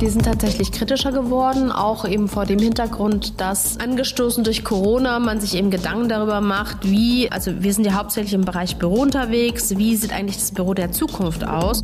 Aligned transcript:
Die 0.00 0.08
sind 0.08 0.26
tatsächlich 0.26 0.72
kritischer 0.72 1.10
geworden, 1.10 1.72
auch 1.72 2.06
eben 2.06 2.28
vor 2.28 2.44
dem 2.44 2.58
Hintergrund, 2.58 3.40
dass 3.40 3.80
angestoßen 3.80 4.44
durch 4.44 4.62
Corona 4.62 5.18
man 5.18 5.40
sich 5.40 5.54
eben 5.54 5.70
Gedanken 5.70 6.10
darüber 6.10 6.42
macht, 6.42 6.90
wie, 6.90 7.32
also 7.32 7.62
wir 7.62 7.72
sind 7.72 7.86
ja 7.86 7.94
hauptsächlich 7.94 8.34
im 8.34 8.44
Bereich 8.44 8.76
Büro 8.76 9.00
unterwegs, 9.00 9.78
wie 9.78 9.96
sieht 9.96 10.12
eigentlich 10.12 10.36
das 10.36 10.52
Büro 10.52 10.74
der 10.74 10.92
Zukunft 10.92 11.46
aus? 11.48 11.82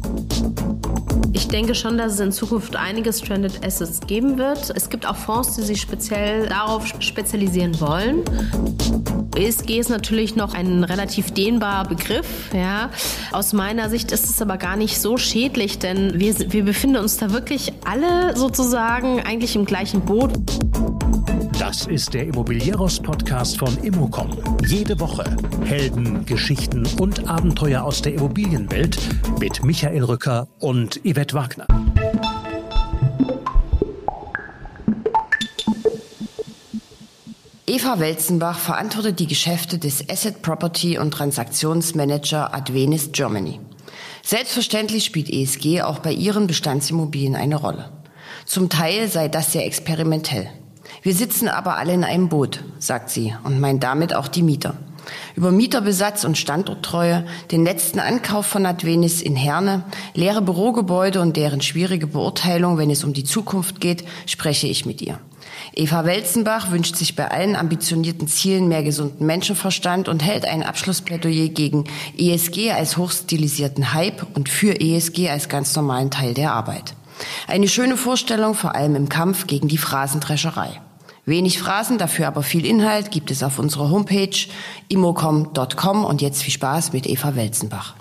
Ich 1.32 1.48
denke 1.48 1.74
schon, 1.74 1.96
dass 1.96 2.14
es 2.14 2.20
in 2.20 2.32
Zukunft 2.32 2.76
einige 2.76 3.12
Stranded 3.14 3.64
Assets 3.64 4.00
geben 4.00 4.36
wird. 4.36 4.70
Es 4.76 4.90
gibt 4.90 5.06
auch 5.06 5.16
Fonds, 5.16 5.56
die 5.56 5.62
sich 5.62 5.80
speziell 5.80 6.48
darauf 6.48 6.86
spezialisieren 7.00 7.80
wollen. 7.80 8.24
ESG 9.34 9.78
ist 9.78 9.88
natürlich 9.88 10.36
noch 10.36 10.54
ein 10.54 10.84
relativ 10.84 11.30
dehnbarer 11.30 11.88
Begriff. 11.88 12.26
Ja. 12.52 12.90
Aus 13.32 13.52
meiner 13.52 13.88
Sicht 13.88 14.12
ist 14.12 14.28
es 14.28 14.42
aber 14.42 14.58
gar 14.58 14.76
nicht 14.76 15.00
so 15.00 15.16
schädlich, 15.16 15.78
denn 15.78 16.18
wir, 16.18 16.34
wir 16.52 16.64
befinden 16.64 16.96
uns 16.96 17.16
da 17.16 17.32
wirklich 17.32 17.72
alle 17.84 18.01
sozusagen 18.34 19.20
eigentlich 19.20 19.56
im 19.56 19.64
gleichen 19.64 20.00
Boot. 20.00 20.32
Das 21.58 21.86
ist 21.86 22.12
der 22.14 22.26
Immobilieros-Podcast 22.26 23.58
von 23.58 23.76
Immocom. 23.78 24.30
Jede 24.66 24.98
Woche 24.98 25.36
Helden, 25.64 26.24
Geschichten 26.26 26.86
und 27.00 27.28
Abenteuer 27.28 27.82
aus 27.82 28.02
der 28.02 28.14
Immobilienwelt 28.14 28.98
mit 29.38 29.64
Michael 29.64 30.04
Rücker 30.04 30.48
und 30.58 31.00
Yvette 31.04 31.34
Wagner. 31.34 31.66
Eva 37.66 38.00
Welzenbach 38.00 38.58
verantwortet 38.58 39.18
die 39.20 39.26
Geschäfte 39.26 39.78
des 39.78 40.08
Asset 40.10 40.42
Property 40.42 40.98
und 40.98 41.12
Transaktionsmanager 41.12 42.54
Advenis 42.54 43.12
Germany. 43.12 43.60
Selbstverständlich 44.22 45.04
spielt 45.04 45.30
ESG 45.30 45.82
auch 45.82 45.98
bei 45.98 46.12
ihren 46.12 46.46
Bestandsimmobilien 46.46 47.36
eine 47.36 47.56
Rolle. 47.56 47.90
Zum 48.44 48.68
Teil 48.68 49.08
sei 49.08 49.28
das 49.28 49.52
sehr 49.52 49.66
experimentell. 49.66 50.48
Wir 51.02 51.14
sitzen 51.14 51.48
aber 51.48 51.76
alle 51.76 51.94
in 51.94 52.04
einem 52.04 52.28
Boot, 52.28 52.62
sagt 52.78 53.10
sie 53.10 53.34
und 53.44 53.60
meint 53.60 53.82
damit 53.82 54.14
auch 54.14 54.28
die 54.28 54.42
Mieter. 54.42 54.74
Über 55.34 55.50
Mieterbesatz 55.50 56.24
und 56.24 56.38
Standorttreue, 56.38 57.26
den 57.50 57.64
letzten 57.64 57.98
Ankauf 57.98 58.46
von 58.46 58.66
Advenis 58.66 59.20
in 59.20 59.34
Herne, 59.34 59.84
leere 60.14 60.42
Bürogebäude 60.42 61.20
und 61.20 61.36
deren 61.36 61.60
schwierige 61.60 62.06
Beurteilung, 62.06 62.78
wenn 62.78 62.90
es 62.90 63.02
um 63.02 63.12
die 63.12 63.24
Zukunft 63.24 63.80
geht, 63.80 64.04
spreche 64.26 64.68
ich 64.68 64.86
mit 64.86 65.02
ihr. 65.02 65.18
Eva 65.74 66.04
Welzenbach 66.04 66.70
wünscht 66.70 66.96
sich 66.96 67.16
bei 67.16 67.30
allen 67.30 67.56
ambitionierten 67.56 68.28
Zielen 68.28 68.68
mehr 68.68 68.82
gesunden 68.82 69.26
Menschenverstand 69.26 70.08
und 70.08 70.22
hält 70.22 70.44
ein 70.44 70.62
Abschlussplädoyer 70.62 71.48
gegen 71.48 71.84
ESG 72.18 72.72
als 72.72 72.96
hochstilisierten 72.96 73.94
Hype 73.94 74.26
und 74.34 74.48
für 74.48 74.80
ESG 74.80 75.30
als 75.30 75.48
ganz 75.48 75.74
normalen 75.76 76.10
Teil 76.10 76.34
der 76.34 76.52
Arbeit. 76.52 76.94
Eine 77.46 77.68
schöne 77.68 77.96
Vorstellung, 77.96 78.54
vor 78.54 78.74
allem 78.74 78.96
im 78.96 79.08
Kampf 79.08 79.46
gegen 79.46 79.68
die 79.68 79.78
Phrasendrescherei. 79.78 80.80
Wenig 81.24 81.60
Phrasen, 81.60 81.98
dafür 81.98 82.26
aber 82.26 82.42
viel 82.42 82.66
Inhalt 82.66 83.12
gibt 83.12 83.30
es 83.30 83.44
auf 83.44 83.60
unserer 83.60 83.90
Homepage 83.90 84.36
immocom.com 84.88 86.04
und 86.04 86.20
jetzt 86.20 86.42
viel 86.42 86.52
Spaß 86.52 86.92
mit 86.92 87.06
Eva 87.06 87.36
Welzenbach. 87.36 87.94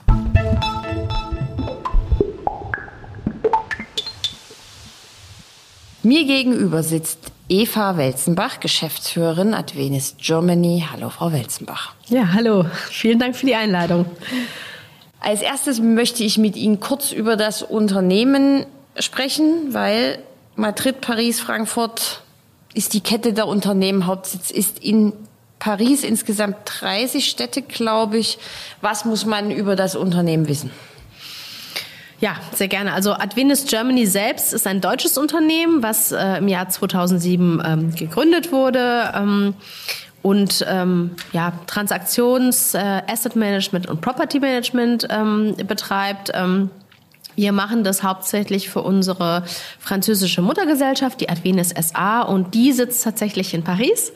Mir 6.04 6.26
gegenüber 6.26 6.82
sitzt 6.82 7.31
Eva 7.52 7.98
Welzenbach, 7.98 8.62
Geschäftsführerin 8.62 9.54
Advenis 9.54 10.16
Germany. 10.18 10.86
Hallo, 10.90 11.10
Frau 11.10 11.34
Welzenbach. 11.34 11.96
Ja, 12.08 12.32
hallo. 12.32 12.66
Vielen 12.90 13.20
Dank 13.20 13.36
für 13.36 13.46
die 13.46 13.56
Einladung. 13.56 14.06
Als 15.20 15.42
erstes 15.42 15.82
möchte 15.82 16.24
ich 16.24 16.38
mit 16.38 16.56
Ihnen 16.56 16.80
kurz 16.80 17.12
über 17.12 17.36
das 17.36 17.62
Unternehmen 17.62 18.66
sprechen, 18.98 19.74
weil 19.74 20.20
Madrid, 20.56 21.02
Paris, 21.02 21.42
Frankfurt 21.42 22.22
ist 22.74 22.94
die 22.94 23.02
Kette 23.02 23.34
der 23.34 23.48
Unternehmen. 23.48 24.06
Hauptsitz 24.06 24.50
ist 24.50 24.80
in 24.80 25.12
Paris, 25.60 26.06
insgesamt 26.06 26.56
30 26.80 27.30
Städte, 27.30 27.64
glaube 27.64 28.18
ich. 28.18 28.38
Was 28.80 29.04
muss 29.04 29.26
man 29.26 29.52
über 29.52 29.76
das 29.76 29.98
Unternehmen 29.98 30.48
wissen? 30.48 30.72
Ja, 32.22 32.36
sehr 32.54 32.68
gerne. 32.68 32.94
Also 32.94 33.14
Advenis 33.14 33.66
Germany 33.66 34.06
selbst 34.06 34.54
ist 34.54 34.68
ein 34.68 34.80
deutsches 34.80 35.18
Unternehmen, 35.18 35.82
was 35.82 36.12
äh, 36.12 36.38
im 36.38 36.48
Jahr 36.48 36.70
2007 36.70 37.62
ähm, 37.66 37.96
gegründet 37.96 38.52
wurde. 38.52 39.12
Ähm, 39.16 39.56
und 40.22 40.64
ähm, 40.70 41.16
ja, 41.34 41.52
Transaktions-, 41.66 42.76
äh, 42.76 43.02
Asset 43.12 43.36
Management 43.36 43.88
und 43.88 44.02
Property 44.02 44.40
Management 44.40 45.08
ähm, 45.10 45.56
betreibt. 45.68 46.32
Wir 47.36 47.52
machen 47.52 47.84
das 47.84 48.04
hauptsächlich 48.04 48.70
für 48.70 48.82
unsere 48.82 49.44
französische 49.80 50.42
Muttergesellschaft, 50.42 51.22
die 51.22 51.30
Advenis 51.30 51.70
SA, 51.70 52.22
und 52.22 52.54
die 52.54 52.72
sitzt 52.72 53.04
tatsächlich 53.04 53.54
in 53.54 53.64
Paris. 53.64 54.12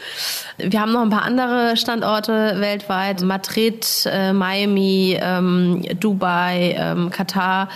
Wir 0.58 0.82
haben 0.82 0.92
noch 0.92 1.02
ein 1.02 1.10
paar 1.10 1.24
andere 1.24 1.78
Standorte 1.78 2.56
weltweit, 2.60 3.22
Madrid, 3.22 3.86
äh, 4.06 4.34
Miami, 4.34 5.18
ähm, 5.20 5.84
Dubai, 6.00 6.76
ähm, 6.78 7.10
Katar. 7.10 7.70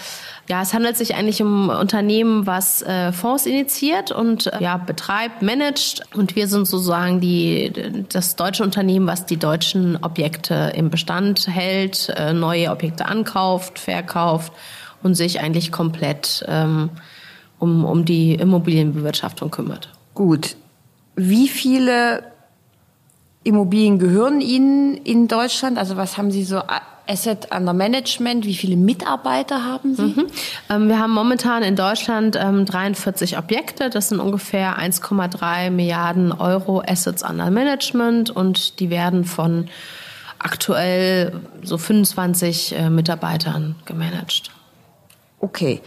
Ja, 0.50 0.63
es 0.63 0.73
handelt 0.73 0.97
sich 0.97 1.13
eigentlich 1.13 1.44
um 1.44 1.69
Unternehmen, 1.69 2.47
was 2.47 2.81
äh, 2.81 3.11
Fonds 3.11 3.45
initiiert 3.45 4.11
und 4.11 4.47
äh, 4.47 4.63
ja, 4.63 4.77
betreibt, 4.77 5.44
managt. 5.44 6.01
Und 6.16 6.35
wir 6.35 6.47
sind 6.47 6.67
sozusagen 6.67 7.21
die, 7.21 7.71
das 8.09 8.35
deutsche 8.35 8.63
Unternehmen, 8.63 9.06
was 9.06 9.27
die 9.27 9.38
deutschen 9.38 10.03
Objekte 10.03 10.73
im 10.75 10.89
Bestand 10.89 11.47
hält, 11.47 12.09
äh, 12.17 12.33
neue 12.33 12.71
Objekte 12.71 13.06
ankauft, 13.06 13.77
verkauft 13.77 14.51
und 15.04 15.16
sich 15.16 15.40
eigentlich 15.40 15.72
komplett 15.72 16.44
ähm, 16.48 16.90
um, 17.60 17.86
um 17.86 18.06
die 18.06 18.36
Immobilienbewirtschaftung 18.36 19.52
kümmert. 19.52 19.90
Gut. 20.14 20.56
Wie 21.16 21.48
viele 21.48 22.24
Immobilien 23.44 24.00
gehören 24.00 24.42
Ihnen 24.42 24.96
in 24.98 25.28
Deutschland? 25.28 25.78
Also 25.78 25.98
was 25.98 26.18
haben 26.18 26.32
Sie 26.32 26.44
so 26.44 26.62
Asset 27.08 27.48
under 27.54 27.74
Management? 27.74 28.46
Wie 28.46 28.56
viele 28.56 28.78
Mitarbeiter 28.78 29.66
haben 29.66 29.96
Sie? 29.96 30.02
Mhm. 30.04 30.28
Ähm, 30.70 30.88
wir 30.88 31.00
haben 31.00 31.12
momentan 31.12 31.64
in 31.64 31.76
Deutschland 31.76 32.38
ähm, 32.40 32.66
43 32.66 33.38
Objekte. 33.38 33.90
Das 33.90 34.10
sind 34.10 34.20
ungefähr 34.20 34.78
1,3 34.78 35.72
Milliarden 35.72 36.31
Euro 36.31 36.81
Assets 36.86 37.24
under 37.24 37.50
Management 37.50 38.30
und 38.30 38.80
die 38.80 38.90
werden 38.90 39.26
von 39.26 39.68
aktuell 40.38 41.34
so 41.64 41.78
25 41.78 42.76
äh, 42.76 42.90
Mitarbeitern 42.90 43.76
gemanagt. 43.86 44.52
Okay. 45.39 45.81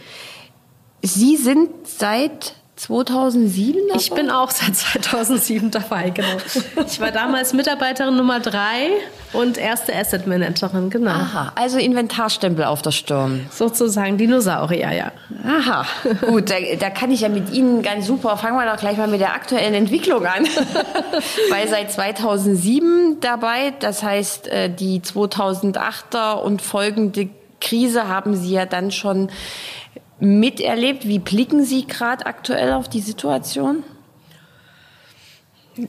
Sie 1.01 1.35
sind 1.35 1.69
seit 1.87 2.55
2007 2.75 3.87
dabei? 3.87 3.99
Ich 3.99 4.11
bin 4.11 4.29
auch 4.29 4.49
seit 4.49 4.75
2007 4.75 5.71
dabei, 5.71 6.09
genau. 6.09 6.37
Ich 6.87 6.99
war 6.99 7.11
damals 7.11 7.53
Mitarbeiterin 7.53 8.15
Nummer 8.15 8.39
drei 8.39 8.89
und 9.31 9.57
erste 9.57 9.95
Asset 9.95 10.27
Managerin, 10.27 10.89
genau. 10.89 11.11
Aha, 11.11 11.51
also 11.55 11.77
Inventarstempel 11.77 12.65
auf 12.65 12.81
der 12.81 12.91
Stirn. 12.91 13.47
Sozusagen 13.51 14.17
Dinosaurier, 14.17 14.91
ja. 14.91 15.11
Aha, 15.45 15.85
gut, 16.27 16.49
da, 16.49 16.55
da 16.79 16.89
kann 16.89 17.11
ich 17.11 17.21
ja 17.21 17.29
mit 17.29 17.51
Ihnen 17.51 17.83
ganz 17.83 18.07
super, 18.07 18.37
fangen 18.37 18.57
wir 18.57 18.69
doch 18.69 18.79
gleich 18.79 18.97
mal 18.97 19.07
mit 19.07 19.21
der 19.21 19.33
aktuellen 19.33 19.75
Entwicklung 19.75 20.25
an. 20.25 20.45
Weil 21.51 21.67
seit 21.67 21.91
2007 21.91 23.19
dabei, 23.21 23.73
das 23.79 24.03
heißt 24.03 24.47
äh, 24.47 24.69
die 24.69 24.99
2008er 25.01 26.33
und 26.41 26.61
folgende 26.61 27.29
Krise 27.63 28.07
haben 28.07 28.35
Sie 28.35 28.51
ja 28.51 28.65
dann 28.67 28.91
schon 28.91 29.29
miterlebt. 30.19 31.07
Wie 31.07 31.19
blicken 31.19 31.63
Sie 31.63 31.87
gerade 31.87 32.25
aktuell 32.25 32.73
auf 32.73 32.87
die 32.87 33.01
Situation? 33.01 33.83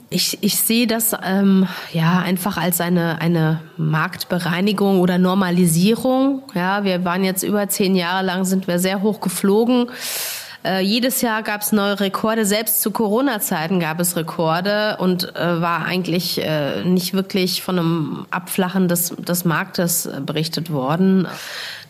Ich, 0.09 0.39
ich 0.41 0.55
sehe 0.55 0.87
das 0.87 1.15
ähm, 1.23 1.67
ja 1.93 2.19
einfach 2.19 2.57
als 2.57 2.81
eine, 2.81 3.21
eine 3.21 3.61
Marktbereinigung 3.77 4.99
oder 4.99 5.19
Normalisierung. 5.19 6.41
Ja, 6.55 6.83
wir 6.83 7.05
waren 7.05 7.23
jetzt 7.23 7.43
über 7.43 7.69
zehn 7.69 7.95
Jahre 7.95 8.25
lang, 8.25 8.45
sind 8.45 8.67
wir 8.67 8.79
sehr 8.79 9.03
hoch 9.03 9.19
geflogen. 9.19 9.91
Äh, 10.65 10.81
jedes 10.81 11.21
Jahr 11.21 11.43
gab 11.43 11.61
es 11.61 11.71
neue 11.71 11.99
Rekorde, 11.99 12.43
selbst 12.43 12.81
zu 12.81 12.89
Corona-Zeiten 12.89 13.79
gab 13.79 13.99
es 13.99 14.15
Rekorde 14.15 14.97
und 14.99 15.35
äh, 15.35 15.61
war 15.61 15.85
eigentlich 15.85 16.41
äh, 16.43 16.83
nicht 16.83 17.13
wirklich 17.13 17.61
von 17.61 17.77
einem 17.77 18.25
Abflachen 18.31 18.87
des, 18.87 19.09
des 19.09 19.45
Marktes 19.45 20.07
äh, 20.07 20.21
berichtet 20.25 20.71
worden. 20.71 21.27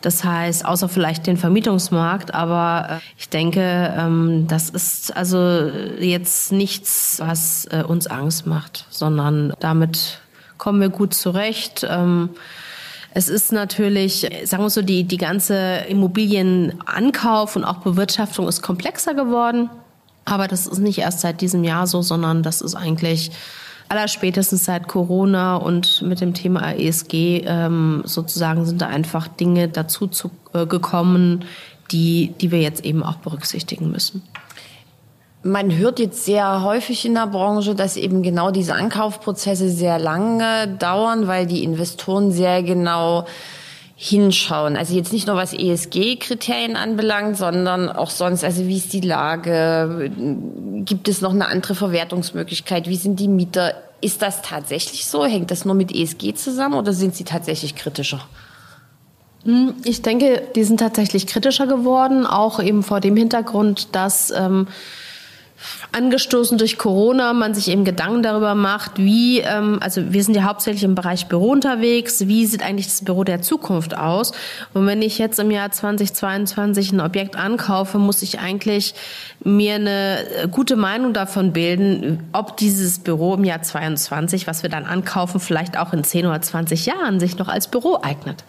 Das 0.02 0.26
heißt, 0.26 0.66
außer 0.66 0.90
vielleicht 0.90 1.26
den 1.26 1.38
Vermietungsmarkt, 1.38 2.34
aber 2.34 2.88
äh, 2.90 2.98
ich 3.18 3.30
denke, 3.30 3.94
ähm, 3.98 4.46
das 4.50 4.70
ist 4.70 5.16
also 5.16 5.70
jetzt 6.00 6.52
nichts, 6.52 7.22
was 7.24 7.66
äh, 7.72 7.82
uns 7.82 8.08
Angst 8.08 8.46
macht, 8.46 8.88
sondern 8.90 9.54
damit 9.62 10.20
kommen 10.58 10.82
wir 10.82 10.90
gut 10.90 11.14
zurecht. 11.14 11.88
Ähm, 11.90 12.32
es 13.18 13.30
ist 13.30 13.54
natürlich, 13.54 14.30
sagen 14.44 14.62
wir 14.62 14.70
so, 14.70 14.82
die, 14.82 15.06
die 15.06 15.18
ganze 15.18 15.86
Immobilienankauf 15.88 17.56
und 17.56 17.64
auch 17.64 17.78
Bewirtschaftung 17.78 18.46
ist 18.46 18.62
komplexer 18.62 19.14
geworden. 19.14 19.70
Aber 20.26 20.50
das 20.50 20.68
ist 20.68 20.80
nicht 20.80 20.98
erst 20.98 21.22
seit 21.22 21.40
diesem 21.40 21.64
Jahr 21.64 21.88
so, 21.88 22.02
sondern 22.02 22.44
das 22.44 22.60
ist 22.60 22.76
eigentlich 22.76 23.32
allerspätestens 23.88 24.66
seit 24.66 24.90
Corona 24.90 25.56
und 25.56 26.02
mit 26.02 26.20
dem 26.20 26.34
Thema 26.34 26.74
ESG 26.74 27.44
ähm, 27.46 28.02
sozusagen 28.04 28.66
sind 28.66 28.82
da 28.82 28.88
einfach 28.88 29.30
Dinge 29.30 29.70
dazu 29.70 30.08
zu, 30.08 30.30
äh, 30.54 30.66
gekommen, 30.66 31.46
die, 31.92 32.34
die 32.42 32.52
wir 32.52 32.60
jetzt 32.60 32.84
eben 32.84 33.02
auch 33.02 33.16
berücksichtigen 33.16 33.92
müssen. 33.92 34.24
Man 35.48 35.78
hört 35.78 36.00
jetzt 36.00 36.26
sehr 36.26 36.64
häufig 36.64 37.06
in 37.06 37.14
der 37.14 37.28
Branche, 37.28 37.76
dass 37.76 37.98
eben 37.98 38.24
genau 38.24 38.50
diese 38.50 38.74
Ankaufprozesse 38.74 39.70
sehr 39.70 40.00
lange 40.00 40.68
dauern, 40.80 41.28
weil 41.28 41.46
die 41.46 41.64
Investoren 41.64 42.32
sehr 42.32 42.64
genau 42.64 43.28
hinschauen. 43.96 44.76
Also 44.76 44.96
jetzt 44.96 45.14
nicht 45.14 45.28
nur 45.28 45.36
was 45.36 45.54
ESG-Kriterien 45.54 46.76
anbelangt, 46.76 47.38
sondern 47.38 47.90
auch 47.90 48.10
sonst, 48.10 48.44
also 48.44 48.66
wie 48.66 48.78
ist 48.78 48.92
die 48.92 49.02
Lage? 49.02 50.12
Gibt 50.84 51.08
es 51.08 51.22
noch 51.22 51.32
eine 51.32 51.46
andere 51.46 51.76
Verwertungsmöglichkeit? 51.76 52.90
Wie 52.90 52.96
sind 52.96 53.20
die 53.20 53.28
Mieter? 53.28 53.76
Ist 54.02 54.24
das 54.24 54.42
tatsächlich 54.42 55.06
so? 55.06 55.26
Hängt 55.26 55.52
das 55.52 55.64
nur 55.64 55.76
mit 55.76 55.94
ESG 55.94 56.34
zusammen 56.34 56.74
oder 56.74 56.92
sind 56.92 57.16
sie 57.16 57.24
tatsächlich 57.24 57.76
kritischer? 57.76 58.26
Hm, 59.44 59.76
ich 59.84 60.02
denke, 60.02 60.42
die 60.56 60.64
sind 60.64 60.80
tatsächlich 60.80 61.28
kritischer 61.28 61.68
geworden, 61.68 62.26
auch 62.26 62.60
eben 62.60 62.82
vor 62.82 63.00
dem 63.00 63.16
Hintergrund, 63.16 63.90
dass 63.96 64.32
ähm, 64.32 64.68
angestoßen 65.92 66.58
durch 66.58 66.78
Corona 66.78 67.34
man 67.34 67.54
sich 67.54 67.70
eben 67.70 67.86
Gedanken 67.86 68.24
darüber 68.24 68.56
macht, 68.56 68.98
wie, 68.98 69.40
ähm, 69.40 69.80
also 69.82 70.14
wir 70.14 70.24
sind 70.24 70.36
ja 70.36 70.44
hauptsächlich 70.44 70.84
im 70.84 70.96
Bereich 70.96 71.28
Büro 71.28 71.52
unterwegs, 71.52 72.28
wie 72.28 72.46
sieht 72.46 72.64
eigentlich 72.64 72.88
das 72.88 73.04
Büro 73.04 73.24
der 73.24 73.42
Zukunft 73.42 73.98
aus? 73.98 74.32
Und 74.74 74.86
wenn 74.88 75.02
ich 75.02 75.18
jetzt 75.18 75.40
im 75.40 75.52
Jahr 75.52 75.72
2022 75.72 76.92
ein 76.92 77.02
Objekt 77.02 77.36
ankaufe, 77.36 77.98
muss 77.98 78.22
ich 78.22 78.40
eigentlich 78.40 78.94
mir 79.44 79.76
eine 79.76 80.50
gute 80.52 80.76
Meinung 80.76 81.14
davon 81.14 81.54
bilden, 81.54 82.28
ob 82.34 82.58
dieses 82.58 83.00
Büro 83.00 83.36
im 83.36 83.44
Jahr 83.44 83.62
22, 83.62 84.48
was 84.48 84.64
wir 84.64 84.70
dann 84.70 84.86
ankaufen, 84.86 85.40
vielleicht 85.40 85.78
auch 85.78 85.94
in 85.94 86.04
10 86.04 86.26
oder 86.26 86.42
20 86.42 86.86
Jahren 86.86 87.20
sich 87.20 87.38
noch 87.38 87.48
als 87.48 87.68
Büro 87.68 88.00
eignet 88.02 88.44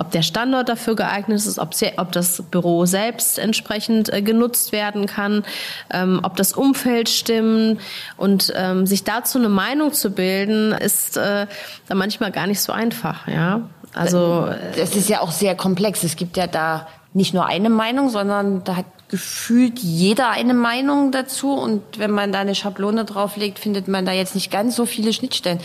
ob 0.00 0.10
der 0.10 0.22
Standort 0.22 0.70
dafür 0.70 0.96
geeignet 0.96 1.36
ist, 1.36 1.58
ob, 1.58 1.74
ob 1.98 2.12
das 2.12 2.42
Büro 2.50 2.86
selbst 2.86 3.38
entsprechend 3.38 4.10
äh, 4.10 4.22
genutzt 4.22 4.72
werden 4.72 5.04
kann, 5.04 5.44
ähm, 5.92 6.20
ob 6.22 6.36
das 6.36 6.54
Umfeld 6.54 7.10
stimmt. 7.10 7.80
Und 8.16 8.52
ähm, 8.56 8.86
sich 8.86 9.04
dazu 9.04 9.38
eine 9.38 9.50
Meinung 9.50 9.92
zu 9.92 10.10
bilden, 10.10 10.72
ist 10.72 11.18
äh, 11.18 11.46
dann 11.86 11.98
manchmal 11.98 12.32
gar 12.32 12.46
nicht 12.46 12.60
so 12.60 12.72
einfach. 12.72 13.28
Ja, 13.28 13.60
also 13.94 14.48
das 14.76 14.96
ist 14.96 15.08
ja 15.10 15.20
auch 15.20 15.32
sehr 15.32 15.54
komplex. 15.54 16.02
Es 16.02 16.16
gibt 16.16 16.38
ja 16.38 16.46
da 16.46 16.86
nicht 17.12 17.34
nur 17.34 17.44
eine 17.46 17.68
Meinung, 17.68 18.08
sondern 18.08 18.64
da 18.64 18.76
hat 18.76 18.86
gefühlt 19.08 19.80
jeder 19.80 20.30
eine 20.30 20.54
Meinung 20.54 21.12
dazu. 21.12 21.52
Und 21.52 21.82
wenn 21.98 22.10
man 22.10 22.32
da 22.32 22.40
eine 22.40 22.54
Schablone 22.54 23.04
drauflegt, 23.04 23.58
findet 23.58 23.86
man 23.86 24.06
da 24.06 24.12
jetzt 24.12 24.34
nicht 24.34 24.50
ganz 24.50 24.76
so 24.76 24.86
viele 24.86 25.12
Schnittstellen. 25.12 25.60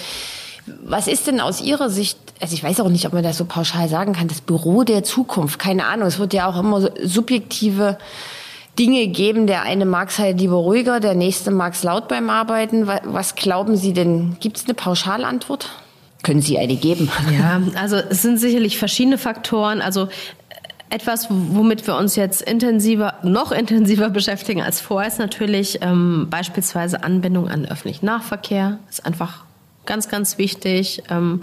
Was 0.84 1.08
ist 1.08 1.28
denn 1.28 1.40
aus 1.40 1.62
Ihrer 1.62 1.90
Sicht, 1.90 2.18
also 2.42 2.54
ich 2.56 2.64
weiß 2.64 2.80
auch 2.80 2.90
nicht, 2.90 3.06
ob 3.06 3.14
man 3.14 3.24
das 3.24 3.38
so 3.38 3.46
pauschal 3.46 3.88
sagen 3.88 4.14
kann, 4.14 4.28
das 4.28 4.42
Büro 4.42 4.84
der 4.84 5.04
Zukunft, 5.04 5.60
keine 5.60 5.86
Ahnung, 5.86 6.08
es 6.08 6.20
wird 6.20 6.34
ja 6.34 6.48
auch 6.48 6.60
immer 6.60 6.90
subjektive 7.04 7.98
Dinge 8.78 9.08
geben. 9.08 9.48
Der 9.48 9.62
eine 9.62 9.86
mag 9.86 10.10
es 10.10 10.20
halt 10.20 10.40
lieber 10.40 10.56
ruhiger, 10.56 11.00
der 11.00 11.16
nächste 11.16 11.52
mag 11.52 11.74
es 11.74 11.84
laut 11.84 12.08
beim 12.08 12.30
Arbeiten. 12.30 12.88
Was 12.88 13.36
glauben 13.36 13.78
Sie 13.78 13.94
denn? 13.94 14.38
Gibt 14.40 14.58
es 14.58 14.66
eine 14.66 14.74
Pauschalantwort? 14.74 15.70
Können 16.24 16.42
Sie 16.42 16.58
eine 16.58 16.76
geben? 16.76 17.10
Ja, 17.32 17.62
also 17.80 17.98
es 17.98 18.22
sind 18.22 18.40
sicherlich 18.40 18.78
verschiedene 18.80 19.18
Faktoren. 19.18 19.82
Also 19.82 20.08
etwas, 20.90 21.28
womit 21.30 21.86
wir 21.88 21.96
uns 21.96 22.16
jetzt 22.16 22.42
intensiver, 22.42 23.16
noch 23.24 23.52
intensiver 23.52 24.10
beschäftigen 24.12 24.62
als 24.62 24.82
vorher, 24.82 25.08
ist 25.08 25.20
natürlich 25.20 25.80
ähm, 25.82 26.28
beispielsweise 26.30 27.04
Anbindung 27.04 27.48
an 27.48 27.66
öffentlichen 27.66 28.06
Nahverkehr. 28.08 28.80
Ist 28.90 29.06
einfach 29.06 29.44
ganz, 29.86 30.10
ganz 30.10 30.38
wichtig. 30.38 31.04
Ähm, 31.10 31.42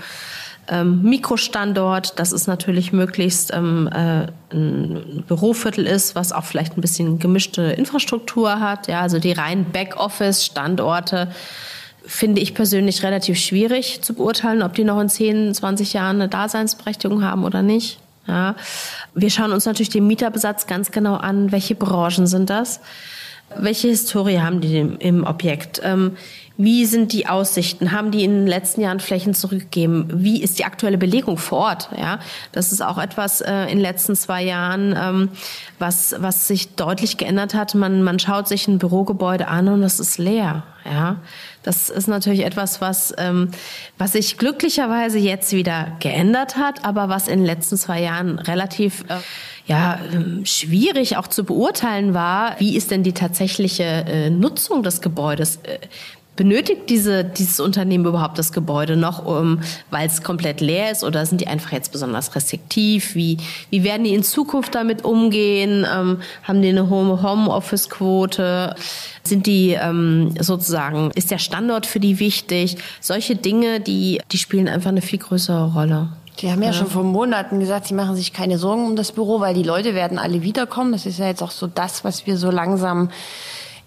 ähm, 0.68 1.02
Mikrostandort, 1.02 2.18
dass 2.18 2.30
es 2.30 2.46
natürlich 2.46 2.92
möglichst 2.92 3.52
ähm, 3.52 3.88
äh, 3.92 4.28
ein 4.54 5.24
Büroviertel 5.26 5.86
ist, 5.86 6.14
was 6.14 6.32
auch 6.32 6.44
vielleicht 6.44 6.78
ein 6.78 6.80
bisschen 6.80 7.18
gemischte 7.18 7.62
Infrastruktur 7.62 8.60
hat. 8.60 8.86
Ja, 8.86 9.00
also 9.00 9.18
die 9.18 9.32
reinen 9.32 9.66
Backoffice-Standorte 9.72 11.28
finde 12.06 12.40
ich 12.40 12.54
persönlich 12.54 13.02
relativ 13.02 13.38
schwierig 13.38 14.02
zu 14.02 14.14
beurteilen, 14.14 14.62
ob 14.62 14.74
die 14.74 14.84
noch 14.84 15.00
in 15.00 15.08
10, 15.08 15.54
20 15.54 15.92
Jahren 15.92 16.16
eine 16.16 16.28
Daseinsberechtigung 16.28 17.24
haben 17.24 17.44
oder 17.44 17.62
nicht. 17.62 17.98
Ja. 18.26 18.54
Wir 19.14 19.30
schauen 19.30 19.52
uns 19.52 19.66
natürlich 19.66 19.90
den 19.90 20.06
Mieterbesatz 20.06 20.66
ganz 20.66 20.92
genau 20.92 21.16
an. 21.16 21.50
Welche 21.50 21.74
Branchen 21.74 22.26
sind 22.26 22.50
das? 22.50 22.80
Welche 23.58 23.88
Historie 23.88 24.40
haben 24.40 24.60
die 24.60 24.78
im 24.78 25.24
Objekt? 25.24 25.80
Ähm, 25.84 26.16
wie 26.58 26.84
sind 26.84 27.12
die 27.12 27.26
Aussichten? 27.26 27.92
Haben 27.92 28.10
die 28.10 28.24
in 28.24 28.32
den 28.32 28.46
letzten 28.46 28.82
Jahren 28.82 29.00
Flächen 29.00 29.34
zurückgegeben? 29.34 30.08
Wie 30.12 30.42
ist 30.42 30.58
die 30.58 30.64
aktuelle 30.64 30.98
Belegung 30.98 31.38
vor 31.38 31.58
Ort? 31.58 31.88
Ja, 31.96 32.20
das 32.52 32.72
ist 32.72 32.82
auch 32.82 32.98
etwas 32.98 33.40
äh, 33.40 33.62
in 33.62 33.78
den 33.78 33.80
letzten 33.80 34.14
zwei 34.14 34.44
Jahren, 34.44 34.94
ähm, 34.96 35.28
was, 35.78 36.14
was 36.18 36.46
sich 36.46 36.74
deutlich 36.76 37.16
geändert 37.16 37.54
hat. 37.54 37.74
Man, 37.74 38.02
man 38.02 38.18
schaut 38.18 38.48
sich 38.48 38.68
ein 38.68 38.78
Bürogebäude 38.78 39.48
an 39.48 39.68
und 39.68 39.82
es 39.82 39.98
ist 39.98 40.18
leer. 40.18 40.62
Ja, 40.84 41.16
das 41.62 41.90
ist 41.90 42.08
natürlich 42.08 42.44
etwas, 42.44 42.80
was, 42.80 43.14
ähm, 43.16 43.50
was 43.96 44.12
sich 44.12 44.36
glücklicherweise 44.36 45.18
jetzt 45.18 45.52
wieder 45.52 45.96
geändert 46.00 46.56
hat, 46.56 46.84
aber 46.84 47.08
was 47.08 47.28
in 47.28 47.40
den 47.40 47.46
letzten 47.46 47.76
zwei 47.76 48.02
Jahren 48.02 48.38
relativ 48.38 49.04
äh, 49.08 49.18
ja, 49.66 49.98
ähm, 50.12 50.44
schwierig 50.44 51.16
auch 51.16 51.28
zu 51.28 51.44
beurteilen 51.44 52.14
war, 52.14 52.58
wie 52.58 52.76
ist 52.76 52.90
denn 52.90 53.02
die 53.02 53.12
tatsächliche 53.12 53.84
äh, 53.84 54.30
Nutzung 54.30 54.82
des 54.82 55.00
Gebäudes? 55.00 55.56
Äh, 55.62 55.78
benötigt 56.34 56.88
diese, 56.88 57.24
dieses 57.24 57.60
Unternehmen 57.60 58.06
überhaupt 58.06 58.38
das 58.38 58.52
Gebäude 58.52 58.96
noch, 58.96 59.24
um, 59.24 59.60
weil 59.90 60.06
es 60.06 60.22
komplett 60.22 60.60
leer 60.60 60.90
ist 60.90 61.04
oder 61.04 61.26
sind 61.26 61.40
die 61.40 61.46
einfach 61.46 61.72
jetzt 61.72 61.92
besonders 61.92 62.34
restriktiv? 62.34 63.14
Wie, 63.14 63.36
wie 63.70 63.84
werden 63.84 64.04
die 64.04 64.14
in 64.14 64.22
Zukunft 64.22 64.74
damit 64.74 65.04
umgehen? 65.04 65.86
Ähm, 65.92 66.20
haben 66.42 66.62
die 66.62 66.70
eine 66.70 66.88
hohe 66.88 67.22
Homeoffice-Quote? 67.22 68.74
Sind 69.24 69.46
die 69.46 69.72
ähm, 69.72 70.34
sozusagen, 70.40 71.10
ist 71.14 71.30
der 71.30 71.38
Standort 71.38 71.86
für 71.86 72.00
die 72.00 72.18
wichtig? 72.18 72.76
Solche 73.00 73.36
Dinge, 73.36 73.80
die, 73.80 74.20
die 74.32 74.38
spielen 74.38 74.68
einfach 74.68 74.90
eine 74.90 75.02
viel 75.02 75.18
größere 75.18 75.72
Rolle. 75.74 76.08
Sie 76.38 76.50
haben 76.50 76.62
ja, 76.62 76.68
ja, 76.68 76.72
schon 76.72 76.88
vor 76.88 77.04
Monaten 77.04 77.60
gesagt, 77.60 77.86
Sie 77.86 77.94
machen 77.94 78.16
sich 78.16 78.32
keine 78.32 78.58
Sorgen 78.58 78.86
um 78.86 78.96
das 78.96 79.12
Büro, 79.12 79.40
weil 79.40 79.54
die 79.54 79.62
Leute 79.62 79.94
werden 79.94 80.18
alle 80.18 80.42
wiederkommen. 80.42 80.92
Das 80.92 81.06
ist 81.06 81.18
ja 81.18 81.26
jetzt 81.26 81.42
auch 81.42 81.50
so 81.50 81.66
das, 81.66 82.04
was 82.04 82.26
wir 82.26 82.36
so 82.36 82.50
langsam 82.50 83.10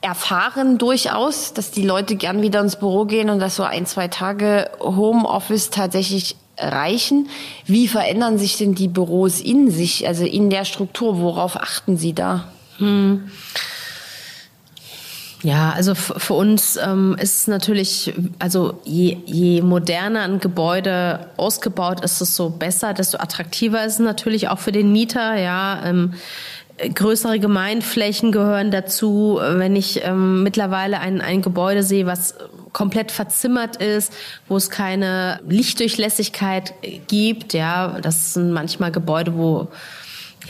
erfahren 0.02 0.78
durchaus, 0.78 1.54
dass 1.54 1.72
die 1.72 1.82
Leute 1.82 2.16
gern 2.16 2.42
wieder 2.42 2.62
ins 2.62 2.76
Büro 2.76 3.06
gehen 3.06 3.30
und 3.30 3.40
dass 3.40 3.56
so 3.56 3.64
ein, 3.64 3.86
zwei 3.88 4.08
Tage 4.08 4.70
Homeoffice 4.80 5.72
tatsächlich 5.72 6.36
reichen. 6.58 7.28
Wie 7.66 7.88
verändern 7.88 8.38
sich 8.38 8.58
denn 8.58 8.76
die 8.76 8.88
Büros 8.88 9.42
in 9.42 9.72
sich, 9.72 10.08
also 10.08 10.24
in 10.24 10.50
der 10.50 10.66
Struktur? 10.66 11.20
Worauf 11.20 11.58
achten 11.58 11.98
Sie 11.98 12.14
da? 12.14 12.46
Hm. 12.78 13.32
Ja, 15.44 15.72
also 15.72 15.94
für 15.96 16.34
uns 16.34 16.78
ähm, 16.78 17.16
ist 17.20 17.42
es 17.42 17.48
natürlich, 17.48 18.14
also 18.40 18.80
je, 18.84 19.18
je 19.26 19.62
moderner 19.62 20.24
ein 20.24 20.40
Gebäude 20.40 21.28
ausgebaut 21.38 22.02
ist, 22.02 22.22
desto 22.22 22.50
besser, 22.50 22.94
desto 22.94 23.20
attraktiver 23.20 23.86
ist 23.86 23.94
es 23.94 24.00
natürlich 24.00 24.48
auch 24.48 24.60
für 24.60 24.72
den 24.72 24.92
Mieter. 24.92 25.36
Ja, 25.38 25.86
ähm, 25.86 26.14
größere 26.94 27.40
Gemeinflächen 27.40 28.32
gehören 28.32 28.72
dazu. 28.72 29.40
Wenn 29.42 29.76
ich 29.76 30.04
ähm, 30.04 30.44
mittlerweile 30.44 31.00
ein, 31.00 31.22
ein 31.22 31.42
Gebäude 31.42 31.84
sehe, 31.84 32.06
was 32.06 32.36
komplett 32.74 33.12
verzimmert 33.12 33.78
ist, 33.78 34.12
wo 34.48 34.58
es 34.58 34.70
keine 34.70 35.40
Lichtdurchlässigkeit 35.48 36.74
gibt, 37.08 37.54
ja, 37.54 38.00
das 38.02 38.34
sind 38.34 38.52
manchmal 38.52 38.92
Gebäude, 38.92 39.38
wo 39.38 39.70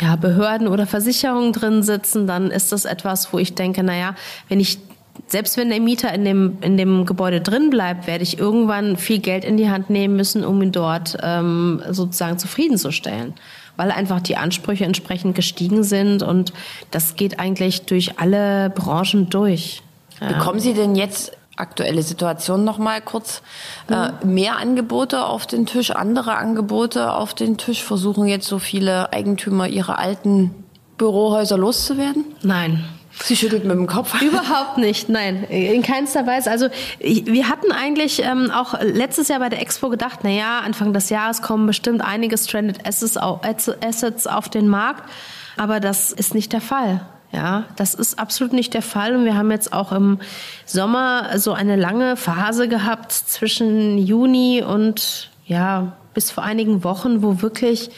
ja, 0.02 0.16
Behörden 0.16 0.68
oder 0.68 0.86
Versicherungen 0.86 1.54
drin 1.54 1.84
sitzen, 1.84 2.28
dann 2.28 2.52
ist 2.52 2.72
das 2.72 2.86
etwas, 2.86 3.32
wo 3.32 3.40
ich 3.40 3.56
denke, 3.56 3.84
naja, 3.84 4.16
wenn 4.50 4.60
ich 4.60 4.80
selbst 5.28 5.56
wenn 5.56 5.70
der 5.70 5.80
Mieter 5.80 6.14
in 6.14 6.26
dem, 6.26 6.58
in 6.60 6.76
dem 6.76 7.06
Gebäude 7.06 7.40
drin 7.40 7.70
bleibt, 7.70 8.06
werde 8.06 8.24
ich 8.24 8.38
irgendwann 8.38 8.98
viel 8.98 9.20
Geld 9.20 9.46
in 9.46 9.56
die 9.56 9.70
Hand 9.70 9.90
nehmen 9.90 10.18
müssen, 10.18 10.44
um 10.44 10.62
ihn 10.62 10.74
dort 10.74 11.18
ähm, 11.24 11.82
sozusagen 11.90 12.38
zufriedenzustellen 12.38 13.34
weil 13.78 13.92
einfach 13.92 14.22
die 14.22 14.38
Ansprüche 14.38 14.86
entsprechend 14.86 15.36
gestiegen 15.36 15.84
sind 15.84 16.24
und 16.24 16.54
das 16.92 17.16
geht 17.16 17.40
eigentlich 17.40 17.82
durch 17.82 18.20
alle 18.20 18.70
Branchen 18.70 19.30
durch. 19.30 19.82
Bekommen 20.20 20.60
Sie 20.60 20.74
denn 20.74 20.96
jetzt 20.96 21.34
aktuelle 21.58 22.04
Situation 22.04 22.64
noch 22.64 22.78
mal 22.78 23.02
kurz 23.02 23.42
äh, 23.90 24.26
mehr 24.26 24.58
Angebote 24.58 25.26
auf 25.26 25.48
den 25.48 25.66
Tisch, 25.66 25.92
andere 25.92 26.36
Angebote 26.36 27.14
auf 27.14 27.34
den 27.34 27.58
Tisch? 27.58 27.84
Versuchen 27.84 28.28
jetzt 28.28 28.48
so 28.48 28.60
viele 28.60 29.14
Eigentümer 29.14 29.68
ihre 29.68 29.98
alten 29.98 30.52
Bürohäuser 30.98 31.58
loszuwerden? 31.58 32.26
Nein. 32.42 32.86
Sie 33.24 33.36
schüttelt 33.36 33.64
mit 33.64 33.78
dem 33.78 33.88
Kopf. 33.88 34.22
Überhaupt 34.22 34.78
nicht, 34.78 35.08
nein, 35.08 35.46
in 35.46 35.82
keinster 35.84 36.28
Weise. 36.28 36.52
Also 36.52 36.68
wir 37.00 37.48
hatten 37.48 37.72
eigentlich 37.72 38.22
ähm, 38.22 38.52
auch 38.52 38.80
letztes 38.82 39.30
Jahr 39.30 39.40
bei 39.40 39.50
der 39.50 39.62
Expo 39.62 39.90
gedacht, 39.90 40.20
na 40.24 40.30
ja, 40.30 40.60
Anfang 40.60 40.92
des 40.94 41.10
Jahres 41.10 41.42
kommen 41.42 41.66
bestimmt 41.66 42.02
einige 42.02 42.38
Stranded 42.38 42.86
Assets 42.86 44.28
auf 44.28 44.50
den 44.50 44.68
Markt, 44.68 45.10
aber 45.58 45.80
das 45.80 46.12
ist 46.12 46.34
nicht 46.34 46.52
der 46.52 46.62
Fall. 46.62 47.06
Ja, 47.36 47.66
das 47.76 47.94
ist 47.94 48.18
absolut 48.18 48.54
nicht 48.54 48.74
der 48.74 48.82
Fall. 48.82 49.14
Und 49.14 49.26
wir 49.26 49.36
haben 49.36 49.52
jetzt 49.52 49.74
auch 49.74 49.92
im 49.92 50.20
Sommer 50.66 51.38
so 51.38 51.52
eine 51.52 51.76
lange 51.76 52.16
Phase 52.16 52.70
gehabt 52.70 53.12
zwischen 53.12 53.98
Juni 53.98 54.64
und 54.66 55.30
ja, 55.46 55.98
bis 56.14 56.32
vor 56.32 56.46
einigen 56.46 56.86
Wochen, 56.86 57.22
wo 57.22 57.42
wirklich 57.42 57.90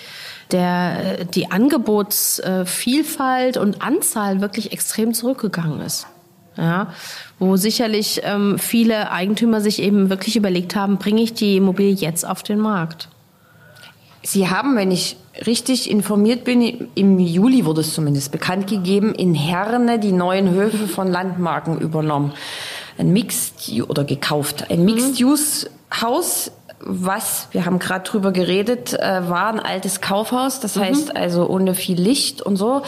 der, 0.50 1.25
die 1.25 1.51
Angebotsvielfalt 1.51 3.58
und 3.58 3.84
Anzahl 3.84 4.41
wirklich 4.41 4.72
extrem 4.72 5.13
zurückgegangen 5.13 5.82
ist. 5.82 6.08
Ja, 6.58 6.91
wo 7.38 7.58
sicherlich 7.58 8.22
ähm, 8.24 8.58
viele 8.58 9.12
Eigentümer 9.12 9.62
sich 9.62 9.79
eben 9.79 10.10
wirklich 10.10 10.36
überlegt 10.36 10.75
haben, 10.75 10.98
bringe 10.98 11.22
ich 11.22 11.36
die 11.36 11.58
Immobilie 11.58 11.94
jetzt 11.94 12.27
auf 12.27 12.41
den 12.41 12.58
Markt? 12.58 13.10
Sie 14.27 14.50
haben, 14.50 14.75
wenn 14.75 14.91
ich 14.91 15.15
richtig 15.46 15.89
informiert 15.89 16.43
bin, 16.43 16.89
im 16.96 17.17
Juli 17.17 17.63
wurde 17.63 17.79
es 17.79 17.93
zumindest 17.93 18.34
bekannt 18.34 18.67
gegeben, 18.67 19.15
in 19.15 19.34
Herne 19.34 20.00
die 20.00 20.12
neuen 20.12 20.50
Höfe 20.50 20.89
von 20.89 21.10
Landmarken 21.10 21.79
übernommen. 21.79 22.34
Ein 22.98 23.13
Mixed 23.13 23.72
oder 23.88 24.03
gekauft, 24.03 24.69
ein 24.69 24.84
Mixed-Use-Haus 24.84 26.51
was, 26.79 27.48
wir 27.51 27.65
haben 27.65 27.79
gerade 27.79 28.03
drüber 28.03 28.31
geredet, 28.31 28.93
äh, 28.93 29.27
war 29.27 29.48
ein 29.48 29.60
altes 29.60 30.00
Kaufhaus, 30.00 30.60
das 30.60 30.75
mhm. 30.75 30.81
heißt 30.81 31.15
also 31.15 31.48
ohne 31.48 31.74
viel 31.74 32.00
Licht 32.00 32.41
und 32.41 32.55
so. 32.55 32.84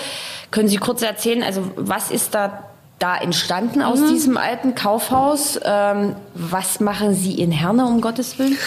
Können 0.51 0.67
Sie 0.67 0.77
kurz 0.77 1.01
erzählen, 1.01 1.41
also 1.41 1.63
was 1.75 2.11
ist 2.11 2.35
da 2.35 2.68
da 2.99 3.17
entstanden 3.17 3.81
aus 3.81 3.99
mhm. 4.01 4.09
diesem 4.09 4.37
alten 4.37 4.75
Kaufhaus. 4.75 5.59
Ähm, 5.63 6.15
was 6.35 6.81
machen 6.81 7.15
Sie 7.15 7.33
in 7.39 7.51
Herne, 7.51 7.85
um 7.85 8.01
Gottes 8.01 8.37
Willen? 8.37 8.57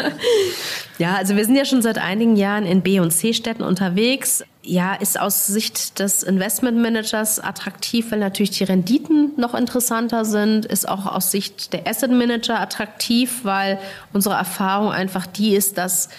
ja, 0.98 1.14
also 1.16 1.36
wir 1.36 1.44
sind 1.44 1.56
ja 1.56 1.64
schon 1.64 1.80
seit 1.80 1.98
einigen 1.98 2.36
Jahren 2.36 2.66
in 2.66 2.82
B- 2.82 3.00
und 3.00 3.10
C-Städten 3.10 3.62
unterwegs. 3.62 4.44
Ja, 4.62 4.94
ist 4.94 5.18
aus 5.18 5.46
Sicht 5.46 5.98
des 6.00 6.22
Investmentmanagers 6.22 7.40
attraktiv, 7.40 8.10
weil 8.10 8.18
natürlich 8.18 8.50
die 8.50 8.64
Renditen 8.64 9.32
noch 9.36 9.54
interessanter 9.54 10.26
sind. 10.26 10.66
Ist 10.66 10.86
auch 10.86 11.06
aus 11.06 11.30
Sicht 11.30 11.72
der 11.72 11.86
Asset 11.86 12.10
Manager 12.10 12.60
attraktiv, 12.60 13.40
weil 13.42 13.78
unsere 14.12 14.34
Erfahrung 14.34 14.92
einfach 14.92 15.26
die 15.26 15.54
ist, 15.54 15.78
dass 15.78 16.10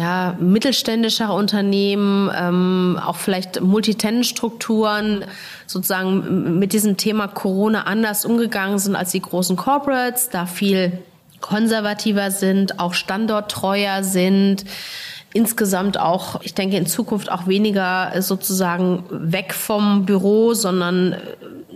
ja, 0.00 0.34
mittelständischer 0.40 1.34
Unternehmen, 1.34 2.30
ähm, 2.34 2.98
auch 3.04 3.16
vielleicht 3.16 3.60
Multitenant-Strukturen 3.60 5.26
sozusagen 5.66 6.58
mit 6.58 6.72
diesem 6.72 6.96
Thema 6.96 7.28
Corona 7.28 7.82
anders 7.82 8.24
umgegangen 8.24 8.78
sind 8.78 8.96
als 8.96 9.10
die 9.10 9.20
großen 9.20 9.56
Corporates, 9.56 10.30
da 10.30 10.46
viel 10.46 11.02
konservativer 11.42 12.30
sind, 12.30 12.78
auch 12.78 12.94
standorttreuer 12.94 14.02
sind, 14.02 14.64
insgesamt 15.34 16.00
auch, 16.00 16.40
ich 16.40 16.54
denke, 16.54 16.78
in 16.78 16.86
Zukunft 16.86 17.30
auch 17.30 17.46
weniger 17.46 18.22
sozusagen 18.22 19.04
weg 19.10 19.52
vom 19.52 20.06
Büro, 20.06 20.54
sondern 20.54 21.12
äh, 21.12 21.18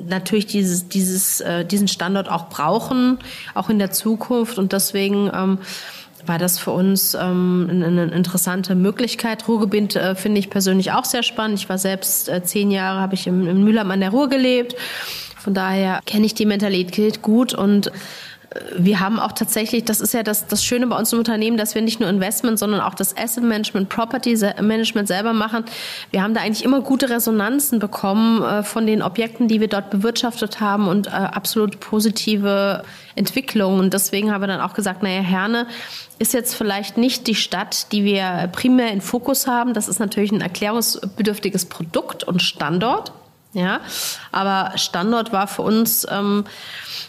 natürlich 0.09 0.47
dieses, 0.47 0.89
dieses, 0.89 1.43
äh, 1.43 1.67
diesen 1.67 1.89
Standort 1.89 2.31
auch 2.31 2.49
brauchen, 2.49 3.19
auch 3.53 3.69
in 3.69 3.79
der 3.79 3.91
Zukunft. 3.91 4.59
Und 4.59 4.73
deswegen 4.73 5.31
ähm, 5.35 5.59
war 6.27 6.39
das 6.39 6.59
für 6.59 6.71
uns 6.71 7.15
ähm, 7.15 7.69
eine, 7.71 8.05
interessante 8.07 8.75
Möglichkeit. 8.75 9.47
Ruhrgebiet 9.49 9.97
äh, 9.97 10.15
finde 10.15 10.39
ich 10.39 10.51
persönlich 10.51 10.93
auch 10.93 11.05
sehr 11.05 11.23
spannend. 11.23 11.59
Ich 11.59 11.69
war 11.69 11.79
selbst 11.79 12.29
äh, 12.29 12.43
zehn 12.43 12.71
Jahre, 12.71 13.01
habe 13.01 13.15
ich 13.15 13.27
im, 13.27 13.47
im 13.47 13.65
Mülheim 13.65 13.91
an 13.91 14.01
der 14.01 14.11
Ruhr 14.11 14.29
gelebt. 14.29 14.75
Von 15.39 15.55
daher 15.55 16.01
kenne 16.07 16.25
ich 16.25 16.35
die 16.35 16.47
Mentalität 16.47 17.21
gut 17.21 17.53
und 17.53 17.93
wir 18.77 19.01
haben 19.01 19.19
auch 19.19 19.33
tatsächlich, 19.33 19.85
das 19.85 20.01
ist 20.01 20.15
ja 20.15 20.23
das, 20.23 20.47
das 20.47 20.65
Schöne 20.65 20.87
bei 20.87 20.97
uns 20.97 21.13
im 21.13 21.19
Unternehmen, 21.19 21.57
dass 21.57 21.75
wir 21.75 21.83
nicht 21.83 22.01
nur 22.01 22.09
Investment, 22.09 22.59
sondern 22.59 22.81
auch 22.81 22.95
das 22.95 23.17
Asset 23.17 23.45
Management, 23.45 23.89
Property 23.89 24.37
Management 24.61 25.09
selber 25.09 25.33
machen. 25.33 25.65
Wir 26.11 26.23
haben 26.23 26.35
da 26.35 26.41
eigentlich 26.41 26.65
immer 26.65 26.81
gute 26.81 27.11
Resonanzen 27.11 27.79
bekommen 27.79 28.43
äh, 28.43 28.63
von 28.63 28.87
den 28.87 29.03
Objekten, 29.03 29.49
die 29.49 29.61
wir 29.61 29.69
dort 29.69 29.91
bewirtschaftet 29.91 30.61
haben 30.61 30.89
und 30.89 31.09
äh, 31.09 31.11
absolut 31.11 31.81
positive 31.81 32.85
Entwicklungen. 33.17 33.81
Und 33.81 33.95
deswegen 33.95 34.33
haben 34.33 34.43
wir 34.43 34.49
dann 34.49 34.61
auch 34.61 34.75
gesagt, 34.75 35.03
naja, 35.03 35.21
Herne 35.21 35.67
ist 36.19 36.33
jetzt 36.33 36.55
vielleicht 36.55 36.97
nicht 36.97 37.27
die 37.27 37.35
Stadt, 37.35 37.91
die 37.93 38.05
wir 38.05 38.49
primär 38.53 38.93
in 38.93 39.01
Fokus 39.01 39.47
haben. 39.47 39.75
Das 39.75 39.89
ist 39.89 39.99
natürlich 39.99 40.33
ein 40.33 40.41
erklärungsbedürftiges 40.41 41.67
Produkt 41.67 42.25
und 42.25 42.43
Standort. 42.43 43.13
Ja, 43.55 43.81
aber 44.33 44.77
Standort 44.77 45.33
war 45.33 45.47
für 45.47 45.63
uns 45.63 46.07
ähm, 46.11 46.45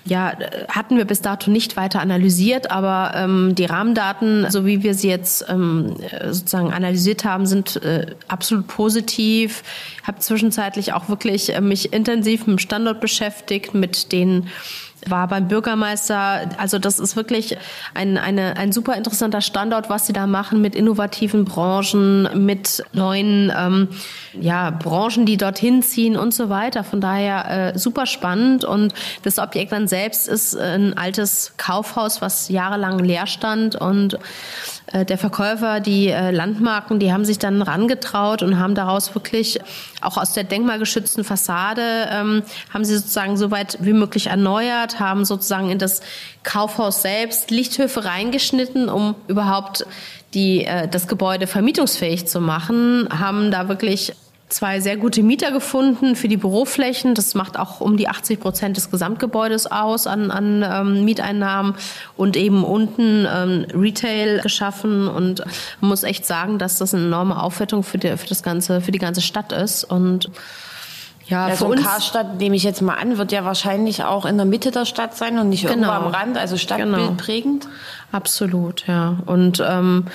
ja, 0.06 0.34
hatten 0.70 0.98
wir 0.98 1.06
bis 1.06 1.22
dato 1.22 1.50
nicht 1.50 1.76
weiter 1.76 2.00
analysiert, 2.00 2.70
aber 2.70 3.14
ähm, 3.16 3.56
die 3.56 3.66
Rahmendaten, 3.66 4.46
so 4.52 4.64
wie 4.64 4.84
wir 4.84 4.94
sie 4.94 5.10
jetzt 5.10 5.46
ähm, 5.50 5.96
sozusagen 6.30 6.72
analysiert 6.72 7.26
haben, 7.26 7.48
sind 7.48 7.78
äh, 7.78 8.16
absolut 8.28 8.68
positiv. 8.68 9.64
Ich 10.00 10.08
habe 10.08 10.20
zwischenzeitlich 10.20 10.94
auch 10.94 11.10
wirklich 11.10 11.56
äh, 11.56 11.62
mich 11.62 11.92
intensiv 11.92 12.42
mit 12.42 12.58
dem 12.58 12.60
Standort 12.60 13.02
beschäftigt, 13.02 13.74
mit 13.74 14.12
den 14.12 14.48
war 15.10 15.28
beim 15.28 15.48
Bürgermeister. 15.48 16.50
Also 16.58 16.80
das 16.80 17.00
ist 17.00 17.16
wirklich 17.16 17.58
ein, 17.94 18.18
eine, 18.18 18.58
ein 18.58 18.72
super 18.72 18.96
interessanter 18.96 19.42
Standort, 19.42 19.90
was 19.90 20.08
sie 20.08 20.14
da 20.14 20.28
machen 20.28 20.62
mit 20.62 20.76
innovativen 20.76 21.46
Branchen, 21.46 22.46
mit 22.46 22.84
neuen 22.94 23.52
ähm, 23.58 23.90
ja, 24.40 24.70
Branchen, 24.72 25.26
die 25.26 25.38
dorthin 25.38 25.82
ziehen 25.82 26.18
und 26.18 26.34
so 26.34 26.50
weiter. 26.50 26.84
Von 26.84 27.02
daher 27.02 27.74
äh, 27.74 27.80
super 27.80 28.06
spannend. 28.06 28.66
Und 28.66 28.94
das 29.24 29.40
Objekt 29.40 29.72
dann 29.72 29.88
selbst 29.88 30.28
ist 30.28 30.58
ein 30.58 30.98
altes 30.98 31.54
Kaufhaus, 31.58 32.22
was 32.22 32.50
jahrelang 32.50 33.00
leer 33.00 33.28
stand 33.28 33.76
und 33.76 34.18
der 34.94 35.18
Verkäufer, 35.18 35.80
die 35.80 36.10
äh, 36.10 36.32
Landmarken, 36.32 37.00
die 37.00 37.12
haben 37.12 37.26
sich 37.26 37.40
dann 37.40 37.62
rangetraut 37.62 38.44
und 38.44 38.60
haben 38.60 38.76
daraus 38.76 39.16
wirklich 39.16 39.60
auch 40.02 40.18
aus 40.18 40.34
der 40.34 40.44
denkmalgeschützten 40.44 41.24
Fassade, 41.24 41.82
ähm, 42.12 42.44
haben 42.74 42.86
sie 42.86 42.96
sozusagen 42.96 43.36
so 43.36 43.50
weit 43.50 43.78
wie 43.82 43.94
möglich 43.94 44.28
erneuert, 44.28 45.00
haben 45.00 45.26
sozusagen 45.26 45.70
in 45.72 45.80
das 45.80 46.02
Kaufhaus 46.44 47.02
selbst 47.02 47.50
Lichthöfe 47.50 48.06
reingeschnitten, 48.06 48.88
um 48.90 49.16
überhaupt 49.28 49.88
die, 50.36 50.66
äh, 50.66 50.88
das 50.88 51.08
Gebäude 51.08 51.48
vermietungsfähig 51.48 52.28
zu 52.28 52.40
machen, 52.40 53.10
haben 53.12 53.50
da 53.50 53.68
wirklich 53.68 54.14
zwei 54.56 54.80
sehr 54.80 54.96
gute 54.96 55.22
Mieter 55.22 55.52
gefunden 55.52 56.16
für 56.16 56.30
die 56.30 56.38
Büroflächen. 56.38 57.14
Das 57.14 57.36
macht 57.36 57.60
auch 57.60 57.82
um 57.82 57.98
die 57.98 58.08
80 58.08 58.40
Prozent 58.40 58.78
des 58.78 58.90
Gesamtgebäudes 58.90 59.70
aus 59.70 60.08
an, 60.08 60.32
an 60.32 60.64
ähm, 60.64 61.04
Mieteinnahmen 61.04 61.76
und 62.16 62.38
eben 62.38 62.64
unten 62.64 63.28
ähm, 63.30 63.66
Retail 63.74 64.40
geschaffen. 64.40 65.10
Und 65.10 65.44
man 65.82 65.90
muss 65.90 66.04
echt 66.04 66.26
sagen, 66.26 66.58
dass 66.58 66.78
das 66.78 66.94
eine 66.94 67.04
enorme 67.04 67.44
Aufwertung 67.44 67.84
für, 67.84 67.98
die, 67.98 68.16
für 68.16 68.28
das 68.28 68.44
ganze, 68.44 68.80
für 68.80 68.94
die 68.94 69.00
ganze 69.00 69.22
Stadt 69.22 69.52
ist. 69.52 69.84
Und 69.84 70.30
ja, 71.28 71.50
ja 71.50 71.56
so 71.58 71.70
ein 71.70 71.84
Karstadt, 71.84 72.38
nehme 72.38 72.56
ich 72.56 72.64
jetzt 72.64 72.82
mal 72.82 72.96
an, 72.96 73.18
wird 73.18 73.34
ja 73.34 73.44
wahrscheinlich 73.44 74.06
auch 74.06 74.26
in 74.26 74.38
der 74.38 74.46
Mitte 74.46 74.72
der 74.72 74.86
Stadt 74.86 75.18
sein 75.18 75.38
und 75.38 75.50
nicht 75.50 75.64
genau. 75.64 75.74
irgendwo 75.74 75.92
am 75.92 76.08
Rand, 76.08 76.38
also 76.38 76.56
stadtbildprägend. 76.56 77.64
Genau. 77.64 77.76
Absolut, 78.14 78.88
ja. 78.88 79.18
Und 79.26 79.62
ähm, 79.68 80.06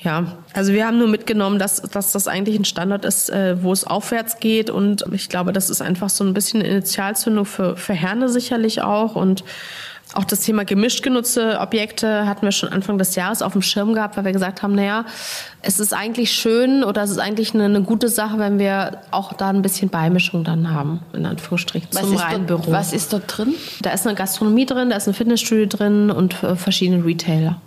ja, 0.00 0.38
also 0.52 0.72
wir 0.72 0.86
haben 0.86 0.98
nur 0.98 1.08
mitgenommen, 1.08 1.58
dass, 1.58 1.82
dass 1.82 2.12
das 2.12 2.28
eigentlich 2.28 2.56
ein 2.56 2.64
Standard 2.64 3.04
ist, 3.04 3.30
äh, 3.30 3.62
wo 3.62 3.72
es 3.72 3.84
aufwärts 3.84 4.38
geht. 4.38 4.70
Und 4.70 5.04
ich 5.12 5.28
glaube, 5.28 5.52
das 5.52 5.70
ist 5.70 5.82
einfach 5.82 6.08
so 6.08 6.22
ein 6.24 6.34
bisschen 6.34 6.60
Initialzündung 6.60 7.44
für, 7.44 7.76
für 7.76 7.94
Herne 7.94 8.28
sicherlich 8.28 8.80
auch. 8.80 9.16
Und 9.16 9.42
auch 10.14 10.24
das 10.24 10.40
Thema 10.40 10.64
gemischt 10.64 11.02
genutzte 11.02 11.58
Objekte 11.60 12.26
hatten 12.26 12.46
wir 12.46 12.52
schon 12.52 12.70
Anfang 12.70 12.96
des 12.96 13.14
Jahres 13.16 13.42
auf 13.42 13.52
dem 13.52 13.60
Schirm 13.60 13.92
gehabt, 13.92 14.16
weil 14.16 14.24
wir 14.24 14.32
gesagt 14.32 14.62
haben, 14.62 14.74
naja, 14.74 15.04
es 15.62 15.80
ist 15.80 15.92
eigentlich 15.92 16.32
schön 16.32 16.84
oder 16.84 17.02
es 17.02 17.10
ist 17.10 17.18
eigentlich 17.18 17.52
eine, 17.52 17.64
eine 17.64 17.82
gute 17.82 18.08
Sache, 18.08 18.38
wenn 18.38 18.58
wir 18.58 19.02
auch 19.10 19.32
da 19.32 19.50
ein 19.50 19.62
bisschen 19.62 19.90
Beimischung 19.90 20.44
dann 20.44 20.70
haben, 20.72 21.00
in 21.12 21.26
Anführungsstrichen, 21.26 21.88
was 21.92 22.02
zum 22.02 22.16
reinen 22.16 22.46
Büro. 22.46 22.70
Was 22.72 22.92
ist 22.92 23.12
dort 23.12 23.24
drin? 23.26 23.54
Da 23.82 23.90
ist 23.90 24.06
eine 24.06 24.16
Gastronomie 24.16 24.64
drin, 24.64 24.90
da 24.90 24.96
ist 24.96 25.08
ein 25.08 25.14
Fitnessstudio 25.14 25.66
drin 25.66 26.10
und 26.10 26.42
äh, 26.42 26.56
verschiedene 26.56 27.04
Retailer. 27.04 27.60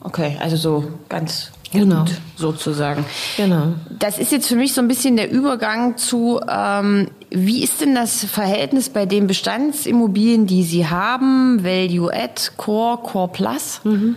Okay, 0.00 0.36
also 0.40 0.56
so 0.56 0.88
ganz 1.08 1.52
genau. 1.70 2.00
gut 2.00 2.20
sozusagen. 2.36 3.04
Genau. 3.36 3.74
Das 3.98 4.18
ist 4.18 4.32
jetzt 4.32 4.48
für 4.48 4.56
mich 4.56 4.72
so 4.72 4.80
ein 4.80 4.88
bisschen 4.88 5.16
der 5.16 5.30
Übergang 5.30 5.96
zu, 5.96 6.40
ähm, 6.48 7.08
wie 7.30 7.62
ist 7.62 7.80
denn 7.80 7.94
das 7.94 8.24
Verhältnis 8.24 8.88
bei 8.88 9.06
den 9.06 9.26
Bestandsimmobilien, 9.26 10.46
die 10.46 10.62
Sie 10.62 10.86
haben? 10.88 11.64
Value 11.64 12.12
Add, 12.12 12.50
Core, 12.56 12.98
Core 12.98 13.30
Plus? 13.32 13.80
Mhm. 13.84 14.16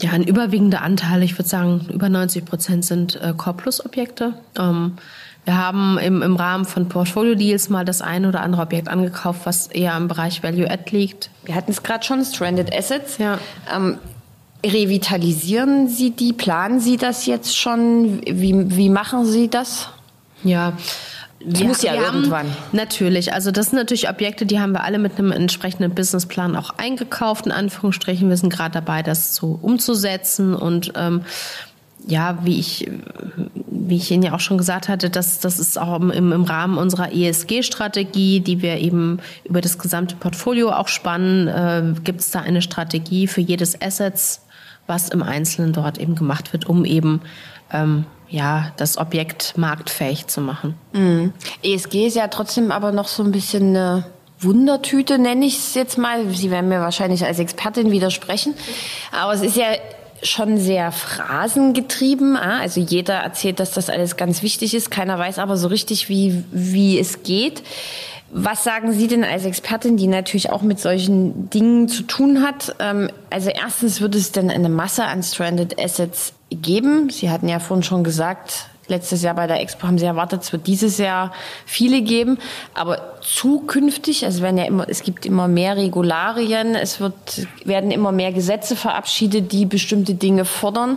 Ja, 0.00 0.10
ein 0.10 0.24
überwiegender 0.24 0.82
Anteil, 0.82 1.22
ich 1.22 1.38
würde 1.38 1.48
sagen, 1.48 1.86
über 1.92 2.08
90 2.08 2.44
Prozent 2.44 2.84
sind 2.84 3.20
äh, 3.20 3.34
Core 3.36 3.56
Plus 3.56 3.84
Objekte. 3.84 4.34
Ähm, 4.58 4.94
wir 5.44 5.56
haben 5.56 5.98
im, 5.98 6.22
im 6.22 6.36
Rahmen 6.36 6.64
von 6.64 6.88
Portfolio 6.88 7.34
Deals 7.34 7.68
mal 7.68 7.84
das 7.84 8.00
eine 8.00 8.28
oder 8.28 8.42
andere 8.42 8.62
Objekt 8.62 8.88
angekauft, 8.88 9.40
was 9.44 9.66
eher 9.66 9.96
im 9.96 10.06
Bereich 10.06 10.42
Value 10.42 10.70
Add 10.70 10.90
liegt. 10.90 11.30
Wir 11.44 11.56
hatten 11.56 11.72
es 11.72 11.82
gerade 11.82 12.04
schon, 12.04 12.24
Stranded 12.24 12.72
Assets. 12.74 13.18
Ja. 13.18 13.38
Ähm, 13.74 13.98
Revitalisieren 14.64 15.88
Sie 15.88 16.10
die? 16.10 16.32
Planen 16.32 16.80
Sie 16.80 16.96
das 16.96 17.26
jetzt 17.26 17.56
schon? 17.56 18.20
Wie, 18.24 18.76
wie 18.76 18.88
machen 18.88 19.26
Sie 19.26 19.48
das? 19.48 19.88
Ja. 20.44 20.74
Das 21.44 21.62
muss 21.64 21.82
ja 21.82 21.94
irgendwann. 21.94 22.46
Haben, 22.46 22.56
natürlich. 22.72 23.32
Also 23.32 23.50
das 23.50 23.70
sind 23.70 23.78
natürlich 23.78 24.08
Objekte, 24.08 24.46
die 24.46 24.60
haben 24.60 24.72
wir 24.72 24.84
alle 24.84 24.98
mit 24.98 25.18
einem 25.18 25.32
entsprechenden 25.32 25.92
Businessplan 25.94 26.54
auch 26.56 26.70
eingekauft, 26.78 27.46
in 27.46 27.52
Anführungsstrichen. 27.52 28.28
Wir 28.28 28.36
sind 28.36 28.52
gerade 28.52 28.72
dabei, 28.72 29.02
das 29.02 29.32
zu 29.32 29.58
umzusetzen 29.60 30.54
und 30.54 30.92
ähm, 30.94 31.22
ja, 32.06 32.38
wie 32.42 32.58
ich, 32.58 32.90
wie 33.54 33.96
ich 33.96 34.10
Ihnen 34.10 34.22
ja 34.22 34.34
auch 34.34 34.40
schon 34.40 34.58
gesagt 34.58 34.88
hatte, 34.88 35.10
das, 35.10 35.38
das 35.38 35.58
ist 35.58 35.78
auch 35.78 36.00
im, 36.00 36.10
im 36.10 36.42
Rahmen 36.42 36.78
unserer 36.78 37.12
ESG-Strategie, 37.12 38.40
die 38.40 38.60
wir 38.60 38.78
eben 38.78 39.18
über 39.44 39.60
das 39.60 39.78
gesamte 39.78 40.16
Portfolio 40.16 40.70
auch 40.72 40.88
spannen, 40.88 41.48
äh, 41.48 42.00
gibt 42.02 42.20
es 42.20 42.30
da 42.30 42.40
eine 42.40 42.62
Strategie 42.62 43.26
für 43.26 43.40
jedes 43.40 43.80
Assets, 43.80 44.41
was 44.92 45.08
im 45.08 45.22
Einzelnen 45.22 45.72
dort 45.72 45.96
eben 45.96 46.14
gemacht 46.14 46.52
wird, 46.52 46.66
um 46.66 46.84
eben 46.84 47.22
ähm, 47.72 48.04
ja, 48.28 48.72
das 48.76 48.98
Objekt 48.98 49.56
marktfähig 49.56 50.26
zu 50.26 50.42
machen. 50.42 50.74
Mhm. 50.92 51.32
ESG 51.62 52.06
ist 52.06 52.16
ja 52.16 52.28
trotzdem 52.28 52.70
aber 52.70 52.92
noch 52.92 53.08
so 53.08 53.22
ein 53.22 53.32
bisschen 53.32 53.74
eine 53.74 54.04
Wundertüte, 54.38 55.18
nenne 55.18 55.46
ich 55.46 55.56
es 55.56 55.74
jetzt 55.74 55.96
mal. 55.96 56.28
Sie 56.30 56.50
werden 56.50 56.68
mir 56.68 56.80
wahrscheinlich 56.80 57.24
als 57.24 57.38
Expertin 57.38 57.90
widersprechen. 57.90 58.54
Aber 59.12 59.32
es 59.32 59.40
ist 59.40 59.56
ja 59.56 59.66
schon 60.22 60.58
sehr 60.58 60.92
phrasengetrieben. 60.92 62.36
Also 62.36 62.80
jeder 62.80 63.14
erzählt, 63.14 63.60
dass 63.60 63.72
das 63.72 63.88
alles 63.88 64.16
ganz 64.16 64.42
wichtig 64.42 64.74
ist. 64.74 64.90
Keiner 64.90 65.18
weiß 65.18 65.38
aber 65.38 65.56
so 65.56 65.68
richtig, 65.68 66.08
wie, 66.08 66.44
wie 66.50 66.98
es 66.98 67.22
geht. 67.22 67.62
Was 68.34 68.64
sagen 68.64 68.92
Sie 68.92 69.08
denn 69.08 69.24
als 69.24 69.44
Expertin, 69.44 69.98
die 69.98 70.06
natürlich 70.06 70.48
auch 70.48 70.62
mit 70.62 70.80
solchen 70.80 71.50
Dingen 71.50 71.86
zu 71.88 72.02
tun 72.04 72.42
hat? 72.42 72.74
Ähm, 72.78 73.10
also 73.28 73.50
erstens 73.50 74.00
wird 74.00 74.14
es 74.14 74.32
denn 74.32 74.50
eine 74.50 74.70
Masse 74.70 75.04
an 75.04 75.22
Stranded 75.22 75.78
Assets 75.78 76.32
geben. 76.50 77.10
Sie 77.10 77.28
hatten 77.28 77.46
ja 77.46 77.58
vorhin 77.58 77.82
schon 77.82 78.04
gesagt, 78.04 78.68
letztes 78.88 79.20
Jahr 79.20 79.34
bei 79.34 79.46
der 79.46 79.60
Expo 79.60 79.86
haben 79.86 79.98
Sie 79.98 80.06
erwartet, 80.06 80.44
es 80.44 80.52
wird 80.52 80.66
dieses 80.66 80.96
Jahr 80.96 81.32
viele 81.66 82.00
geben. 82.00 82.38
Aber 82.72 83.18
zukünftig, 83.20 84.24
also 84.24 84.40
werden 84.40 84.56
ja 84.56 84.64
immer, 84.64 84.88
es 84.88 85.02
gibt 85.02 85.26
immer 85.26 85.46
mehr 85.46 85.76
Regularien, 85.76 86.74
es 86.74 87.00
wird, 87.00 87.46
werden 87.66 87.90
immer 87.90 88.12
mehr 88.12 88.32
Gesetze 88.32 88.76
verabschiedet, 88.76 89.52
die 89.52 89.66
bestimmte 89.66 90.14
Dinge 90.14 90.46
fordern. 90.46 90.96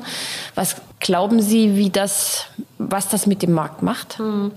Was 0.56 0.78
glauben 1.02 1.42
Sie, 1.42 1.76
wie 1.76 1.90
das, 1.90 2.46
was 2.78 3.10
das 3.10 3.28
mit 3.28 3.42
dem 3.42 3.52
Markt 3.52 3.82
macht? 3.82 4.20
Hm. 4.20 4.54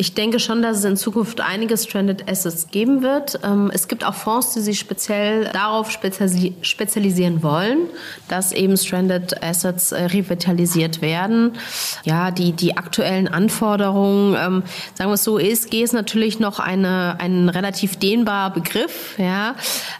Ich 0.00 0.14
denke 0.14 0.40
schon, 0.40 0.62
dass 0.62 0.78
es 0.78 0.84
in 0.84 0.96
Zukunft 0.96 1.42
einige 1.42 1.76
Stranded 1.76 2.26
Assets 2.26 2.68
geben 2.70 3.02
wird. 3.02 3.38
Ähm, 3.44 3.70
es 3.70 3.86
gibt 3.86 4.02
auch 4.02 4.14
Fonds, 4.14 4.54
die 4.54 4.60
sich 4.60 4.78
speziell 4.78 5.50
darauf 5.52 5.90
spezialisieren 5.90 7.42
wollen, 7.42 7.80
dass 8.26 8.52
eben 8.52 8.78
Stranded 8.78 9.42
Assets 9.42 9.92
äh, 9.92 10.04
revitalisiert 10.04 11.02
werden. 11.02 11.52
Ja, 12.04 12.30
die, 12.30 12.52
die 12.52 12.78
aktuellen 12.78 13.28
Anforderungen, 13.28 14.36
ähm, 14.40 14.62
sagen 14.94 15.10
wir 15.10 15.14
es 15.16 15.24
so, 15.24 15.38
ESG 15.38 15.82
ist 15.82 15.92
natürlich 15.92 16.40
noch 16.40 16.60
eine, 16.60 17.16
ein 17.20 17.50
relativ 17.50 17.96
dehnbarer 17.96 18.54
Begriff. 18.54 19.18
Ja. 19.18 19.54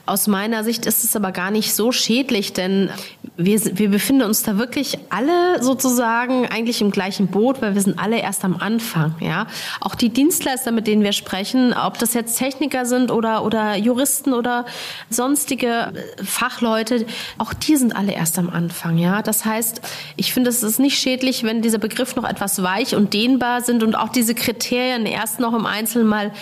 Aus 0.07 0.27
meiner 0.29 0.65
Sicht 0.65 0.87
ist 0.87 1.05
es 1.05 1.15
aber 1.15 1.31
gar 1.31 1.51
nicht 1.51 1.75
so 1.75 1.93
schädlich, 1.93 2.55
denn 2.55 2.89
wir, 3.37 3.61
wir 3.77 3.91
befinden 3.91 4.23
uns 4.23 4.45
da 4.45 4.57
wirklich 4.57 4.99
alle 5.11 5.63
sozusagen 5.63 6.47
eigentlich 6.47 6.81
im 6.81 6.91
gleichen 6.91 7.27
Boot, 7.27 7.61
weil 7.61 7.75
wir 7.75 7.83
sind 7.83 7.99
alle 7.99 8.19
erst 8.19 8.47
am 8.47 8.57
Anfang. 8.57 9.15
Ja. 9.21 9.47
Auch 9.81 9.90
auch 9.91 9.97
die 9.97 10.11
Dienstleister, 10.11 10.71
mit 10.71 10.87
denen 10.87 11.03
wir 11.03 11.13
sprechen, 11.13 11.75
ob 11.75 11.99
das 11.99 12.15
jetzt 12.15 12.39
Techniker 12.39 12.87
sind 12.87 13.11
oder, 13.11 13.45
oder 13.45 13.77
Juristen 13.77 14.33
oder 14.33 14.65
sonstige 15.09 15.93
Fachleute, 16.23 17.07
auch 17.39 17.53
die 17.53 17.77
sind 17.77 17.97
alle 17.97 18.13
erst 18.13 18.39
am 18.39 18.51
Anfang. 18.51 18.99
Ja, 18.99 19.23
das 19.23 19.45
heißt, 19.45 19.81
ich 20.17 20.33
finde, 20.33 20.51
es 20.51 20.63
ist 20.63 20.79
nicht 20.79 20.99
schädlich, 20.99 21.43
wenn 21.43 21.61
dieser 21.61 21.79
Begriff 21.79 22.15
noch 22.15 22.29
etwas 22.29 22.63
weich 22.63 22.95
und 22.95 23.15
dehnbar 23.15 23.63
sind 23.63 23.83
und 23.83 23.97
auch 23.97 24.11
diese 24.11 24.35
Kriterien 24.35 25.07
erst 25.07 25.41
noch 25.41 25.55
im 25.55 25.67
Einzelnen 25.67 26.07
mal 26.07 26.33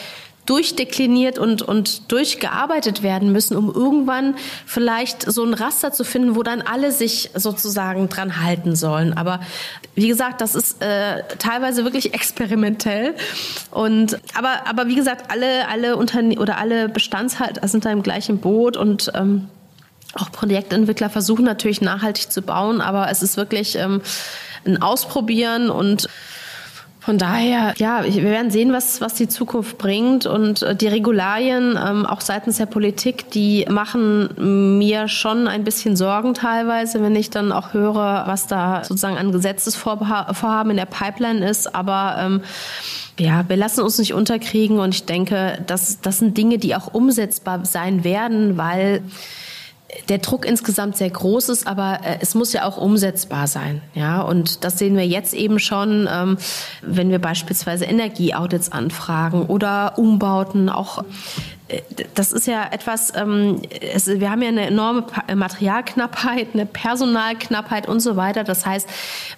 durchdekliniert 0.49 1.39
und, 1.39 1.61
und 1.61 2.11
durchgearbeitet 2.11 3.03
werden 3.03 3.33
müssen, 3.33 3.55
um 3.55 3.71
irgendwann 3.71 4.35
vielleicht 4.65 5.31
so 5.31 5.45
ein 5.45 5.53
Raster 5.53 5.93
zu 5.93 6.05
finden, 6.05 6.37
wo 6.37 6.43
dann 6.43 6.63
alle 6.63 6.91
sich 6.91 7.31
sozusagen 7.35 8.09
dran 8.09 8.43
halten 8.43 8.75
sollen. 8.75 9.13
Aber 9.13 9.41
wie 9.95 10.09
gesagt, 10.09 10.41
das 10.41 10.55
ist 10.55 10.83
äh, 10.83 11.23
teilweise 11.39 11.85
wirklich 11.85 12.15
experimentell. 12.15 13.15
Und 13.71 14.19
aber, 14.35 14.67
aber 14.67 14.87
wie 14.87 14.95
gesagt, 14.95 15.31
alle, 15.31 15.69
alle 15.69 15.97
Unternehmen 15.97 16.41
oder 16.41 16.57
alle 16.57 16.89
Bestandshalter 16.89 17.69
sind 17.69 17.85
da 17.85 17.91
im 17.91 18.03
gleichen 18.03 18.39
Boot 18.39 18.79
und 18.79 19.13
ähm, 19.15 19.49
auch 20.15 20.33
Projektentwickler 20.33 21.11
versuchen 21.11 21.45
natürlich 21.45 21.83
nachhaltig 21.83 22.33
zu 22.33 22.41
bauen, 22.41 22.81
aber 22.81 23.11
es 23.11 23.23
ist 23.23 23.37
wirklich 23.37 23.77
ähm, 23.77 24.01
ein 24.65 24.81
Ausprobieren 24.81 25.69
und 25.69 26.09
von 27.09 27.17
daher, 27.17 27.73
ja, 27.79 28.05
wir 28.05 28.23
werden 28.23 28.51
sehen, 28.51 28.71
was, 28.71 29.01
was 29.01 29.15
die 29.15 29.29
Zukunft 29.29 29.79
bringt. 29.79 30.27
Und 30.27 30.63
äh, 30.63 30.77
die 30.77 30.89
Regularien, 30.89 31.79
ähm, 31.83 32.05
auch 32.05 32.21
seitens 32.21 32.59
der 32.59 32.67
Politik, 32.67 33.31
die 33.31 33.65
machen 33.67 34.77
mir 34.79 35.09
schon 35.09 35.49
ein 35.49 35.65
bisschen 35.65 35.97
Sorgen 35.97 36.35
teilweise, 36.35 37.03
wenn 37.03 37.17
ich 37.17 37.31
dann 37.31 37.51
auch 37.51 37.73
höre, 37.73 38.25
was 38.27 38.47
da 38.47 38.85
sozusagen 38.85 39.17
an 39.17 39.33
Gesetzesvorhaben 39.33 40.71
in 40.71 40.77
der 40.77 40.85
Pipeline 40.85 41.49
ist. 41.49 41.75
Aber 41.75 42.17
ähm, 42.21 42.43
ja, 43.19 43.43
wir 43.49 43.57
lassen 43.57 43.81
uns 43.81 43.99
nicht 43.99 44.13
unterkriegen 44.13 44.79
und 44.79 44.95
ich 44.95 45.07
denke, 45.07 45.65
das, 45.67 46.03
das 46.03 46.19
sind 46.19 46.37
Dinge, 46.37 46.59
die 46.59 46.77
auch 46.77 46.93
umsetzbar 46.93 47.65
sein 47.65 48.05
werden, 48.05 48.59
weil 48.59 49.03
der 50.09 50.19
Druck 50.19 50.45
insgesamt 50.45 50.97
sehr 50.97 51.11
groß 51.11 51.49
ist, 51.49 51.67
aber 51.67 52.01
äh, 52.05 52.19
es 52.21 52.35
muss 52.35 52.53
ja 52.53 52.65
auch 52.65 52.77
umsetzbar 52.77 53.47
sein. 53.47 53.81
Ja, 53.95 54.21
und 54.21 54.65
das 54.65 54.79
sehen 54.79 54.97
wir 54.97 55.07
jetzt 55.07 55.33
eben 55.33 55.59
schon, 55.59 56.09
ähm, 56.13 56.37
wenn 56.83 57.11
wir 57.11 57.19
beispielsweise 57.19 57.87
Energieaudits 57.87 58.71
anfragen 58.71 59.47
oder 59.47 59.99
Umbauten, 59.99 60.69
auch 60.69 61.05
das 62.15 62.33
ist 62.33 62.47
ja 62.47 62.67
etwas, 62.71 63.13
ähm, 63.15 63.61
es, 63.93 64.07
wir 64.07 64.31
haben 64.31 64.41
ja 64.41 64.49
eine 64.49 64.67
enorme 64.67 65.05
Materialknappheit, 65.35 66.49
eine 66.55 66.65
Personalknappheit 66.65 67.87
und 67.87 68.01
so 68.01 68.17
weiter. 68.17 68.43
Das 68.43 68.65
heißt, 68.65 68.89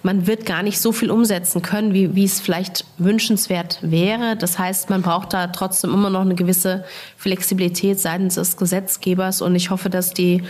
man 0.04 0.28
wird 0.28 0.46
gar 0.46 0.62
nicht 0.62 0.80
so 0.80 0.92
viel 0.92 1.10
umsetzen 1.10 1.60
können, 1.60 1.92
wie, 1.92 2.14
wie 2.14 2.24
es 2.24 2.40
vielleicht 2.40 2.84
wünschenswert 2.98 3.78
wäre. 3.82 4.36
Das 4.36 4.60
heißt, 4.60 4.90
man 4.90 5.02
braucht 5.02 5.32
da 5.32 5.48
trotzdem 5.48 5.92
immer 5.92 6.08
noch 6.08 6.20
eine 6.20 6.36
gewisse 6.36 6.84
Flexibilität 7.16 7.98
seitens 7.98 8.36
des 8.36 8.56
Gesetzgebers. 8.56 9.42
Und 9.42 9.56
ich 9.56 9.70
hoffe, 9.70 9.90
dass 9.90 10.14
die, 10.14 10.44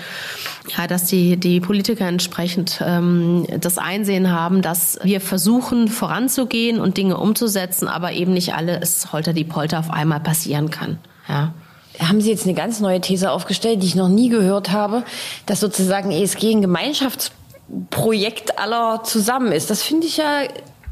ja, 0.76 0.86
dass 0.86 1.06
die, 1.06 1.38
die 1.38 1.60
Politiker 1.60 2.06
entsprechend 2.06 2.82
ähm, 2.84 3.46
das 3.58 3.78
Einsehen 3.78 4.30
haben, 4.30 4.60
dass 4.60 4.98
wir 5.02 5.22
versuchen, 5.22 5.88
voranzugehen 5.88 6.78
und 6.78 6.98
Dinge 6.98 7.16
umzusetzen, 7.16 7.88
aber 7.88 8.12
eben 8.12 8.34
nicht 8.34 8.52
alles 8.54 9.14
holter 9.14 9.32
die 9.32 9.44
Polter 9.44 9.78
auf 9.78 9.90
einmal 9.90 10.20
passieren 10.20 10.70
kann. 10.70 10.98
Ja 11.26 11.54
haben 12.00 12.20
Sie 12.20 12.30
jetzt 12.30 12.44
eine 12.44 12.54
ganz 12.54 12.80
neue 12.80 13.00
These 13.00 13.30
aufgestellt, 13.30 13.82
die 13.82 13.86
ich 13.86 13.94
noch 13.94 14.08
nie 14.08 14.28
gehört 14.28 14.72
habe, 14.72 15.04
dass 15.46 15.60
sozusagen 15.60 16.10
ESG 16.10 16.52
ein 16.52 16.62
Gemeinschaftsprojekt 16.62 18.58
aller 18.58 19.02
zusammen 19.04 19.52
ist. 19.52 19.70
Das 19.70 19.82
finde 19.82 20.06
ich 20.06 20.16
ja 20.16 20.42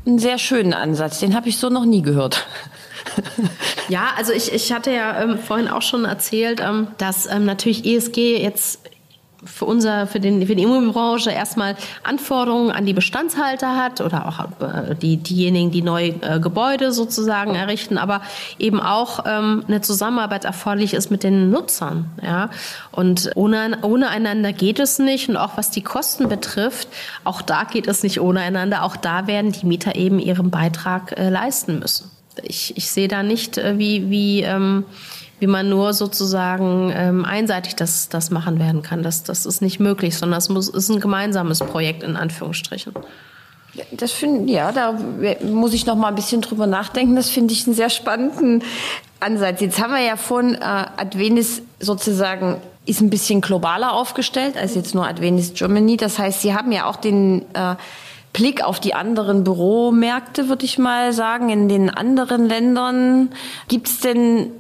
einen 0.07 0.19
sehr 0.19 0.39
schönen 0.39 0.75
Ansatz. 0.75 1.21
Den 1.21 1.35
habe 1.35 1.49
ich 1.49 1.59
so 1.59 1.69
noch 1.71 1.85
nie 1.85 2.03
gehört. 2.03 2.47
Ja, 3.89 4.09
also 4.17 4.33
ich, 4.33 4.53
ich 4.53 4.71
hatte 4.73 4.93
ja 4.93 5.23
ähm, 5.23 5.39
vorhin 5.39 5.69
auch 5.69 5.83
schon 5.83 6.05
erzählt, 6.05 6.61
ähm, 6.61 6.89
dass 6.99 7.27
ähm, 7.27 7.47
natürlich 7.47 7.87
ESG 7.87 8.37
jetzt 8.43 8.81
für 9.45 9.67
unser, 9.67 10.07
für, 10.07 10.19
den, 10.19 10.45
für 10.47 10.57
die 10.57 10.65
Immobilienbranche 10.65 11.31
erstmal 11.31 11.77
Anforderungen 12.03 12.71
an 12.71 12.87
die 12.87 12.93
Bestandshalter 12.93 13.77
hat 13.77 14.01
oder 14.01 14.27
auch 14.27 14.41
äh, 14.61 14.95
die, 14.97 15.17
diejenigen, 15.17 15.71
die 15.71 15.83
neue 15.83 16.15
äh, 16.23 16.41
Gebäude 16.41 16.93
sozusagen 16.93 17.55
errichten, 17.55 17.99
aber 17.99 18.23
eben 18.59 18.81
auch 18.81 19.25
ähm, 19.27 19.65
eine 19.69 19.81
Zusammenarbeit 19.81 20.45
erforderlich 20.45 20.95
ist 20.95 21.11
mit 21.11 21.23
den 21.23 21.51
Nutzern. 21.51 22.11
Ja? 22.23 22.51
Und 22.91 23.31
ohne, 23.37 23.79
ohne 23.83 24.09
einander 24.09 24.53
geht 24.53 24.81
es 24.81 24.99
nicht. 24.99 25.29
Und 25.29 25.37
auch 25.37 25.57
was 25.57 25.71
die 25.71 25.83
Kosten 25.83 26.29
betrifft, 26.29 26.89
auch 27.25 27.41
da 27.41 27.65
geht 27.65 27.87
es 27.87 28.03
nicht 28.03 28.21
ohne 28.21 28.41
einander. 28.41 28.83
Auch 28.83 28.97
da 28.97 29.27
werden 29.27 29.53
die 29.53 29.67
Mieter 29.67 29.95
eben 29.95 30.19
ihren 30.19 30.51
Beitrag 30.51 31.17
äh, 31.17 31.31
leisten 31.31 31.79
müssen. 31.79 32.11
Ich, 32.43 32.77
ich 32.77 32.91
sehe 32.91 33.09
da 33.09 33.23
nicht, 33.23 33.59
äh, 33.59 33.79
wie, 33.79 34.11
wie 34.11 34.43
ähm, 34.43 34.85
wie 35.41 35.47
man 35.47 35.69
nur 35.69 35.93
sozusagen 35.93 36.93
ähm, 36.95 37.25
einseitig 37.25 37.77
das, 37.77 38.09
das 38.09 38.31
machen 38.31 38.59
werden 38.59 38.83
kann. 38.83 39.03
Das, 39.03 39.23
das 39.23 39.47
ist 39.47 39.63
nicht 39.63 39.81
möglich, 39.81 40.17
sondern 40.17 40.39
es 40.39 40.49
muss, 40.49 40.69
ist 40.69 40.89
ein 40.89 41.01
gemeinsames 41.01 41.61
Projekt 41.61 42.03
in 42.03 42.17
Anführungsstrichen. 42.17 42.95
Das 43.93 44.13
finde 44.13 44.53
ja, 44.53 44.73
da 44.73 44.99
muss 45.45 45.73
ich 45.73 45.87
noch 45.87 45.95
mal 45.95 46.09
ein 46.09 46.15
bisschen 46.15 46.41
drüber 46.41 46.67
nachdenken. 46.67 47.15
Das 47.17 47.31
finde 47.31 47.53
ich 47.53 47.67
einen 47.67 47.77
sehr 47.77 47.91
spannenden 47.91 48.63
Ansatz. 49.21 49.61
Jetzt 49.61 49.81
haben 49.81 49.93
wir 49.93 50.01
ja 50.01 50.17
von 50.17 50.55
äh, 50.55 50.59
Advenis 50.59 51.63
sozusagen 51.79 52.57
ist 52.87 53.03
ein 53.03 53.11
bisschen 53.11 53.43
globaler 53.43 53.93
aufgestellt 53.93 54.57
als 54.57 54.75
jetzt 54.75 54.95
nur 54.95 55.07
Advenis 55.07 55.53
Germany. 55.53 55.99
Das 55.99 56.19
heißt, 56.19 56.41
Sie 56.41 56.55
haben 56.55 56.73
ja 56.73 56.87
auch 56.87 56.97
den 56.97 57.43
äh, 57.53 57.77
Blick 58.33 58.65
auf 58.65 58.81
die 58.81 58.95
anderen 58.95 59.45
Büromärkte, 59.45 60.49
würde 60.49 60.65
ich 60.65 60.79
mal 60.79 61.13
sagen, 61.13 61.51
in 61.51 61.69
den 61.69 61.91
anderen 61.91 62.47
Ländern. 62.49 63.31
Gibt 63.69 63.89
es 63.89 64.01
denn 64.01 64.53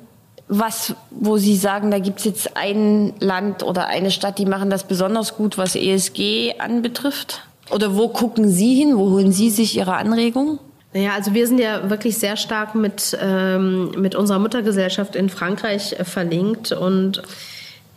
was, 0.48 0.94
wo 1.10 1.36
Sie 1.36 1.56
sagen, 1.56 1.90
da 1.90 1.98
gibt 1.98 2.20
es 2.20 2.24
jetzt 2.24 2.56
ein 2.56 3.12
Land 3.20 3.62
oder 3.62 3.86
eine 3.86 4.10
Stadt, 4.10 4.38
die 4.38 4.46
machen 4.46 4.70
das 4.70 4.84
besonders 4.84 5.36
gut, 5.36 5.58
was 5.58 5.76
ESG 5.76 6.54
anbetrifft? 6.58 7.42
Oder 7.70 7.96
wo 7.96 8.08
gucken 8.08 8.48
Sie 8.48 8.74
hin? 8.74 8.96
Wo 8.96 9.10
holen 9.10 9.30
Sie 9.30 9.50
sich 9.50 9.76
Ihre 9.76 9.94
Anregungen? 9.94 10.58
Naja, 10.94 11.12
also 11.14 11.34
wir 11.34 11.46
sind 11.46 11.58
ja 11.60 11.90
wirklich 11.90 12.16
sehr 12.16 12.36
stark 12.36 12.74
mit, 12.74 13.16
ähm, 13.20 13.90
mit 13.98 14.14
unserer 14.14 14.38
Muttergesellschaft 14.38 15.16
in 15.16 15.28
Frankreich 15.28 15.92
äh, 15.92 16.04
verlinkt 16.04 16.72
und 16.72 17.22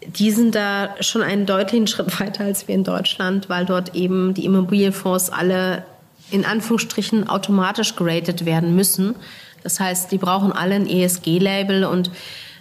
die 0.06 0.32
sind 0.32 0.56
da 0.56 0.96
schon 1.00 1.22
einen 1.22 1.46
deutlichen 1.46 1.88
Schritt 1.88 2.20
weiter 2.20 2.44
als 2.44 2.68
wir 2.68 2.76
in 2.76 2.84
Deutschland, 2.84 3.48
weil 3.50 3.66
dort 3.66 3.96
eben 3.96 4.34
die 4.34 4.44
Immobilienfonds 4.44 5.30
alle 5.30 5.86
in 6.32 6.46
Anführungsstrichen 6.46 7.30
automatisch 7.30 7.96
geratet 7.96 8.46
werden 8.46 8.76
müssen. 8.76 9.16
Das 9.64 9.80
heißt, 9.80 10.12
die 10.12 10.18
brauchen 10.18 10.52
alle 10.52 10.76
ein 10.76 10.88
ESG-Label 10.88 11.86
und 11.86 12.12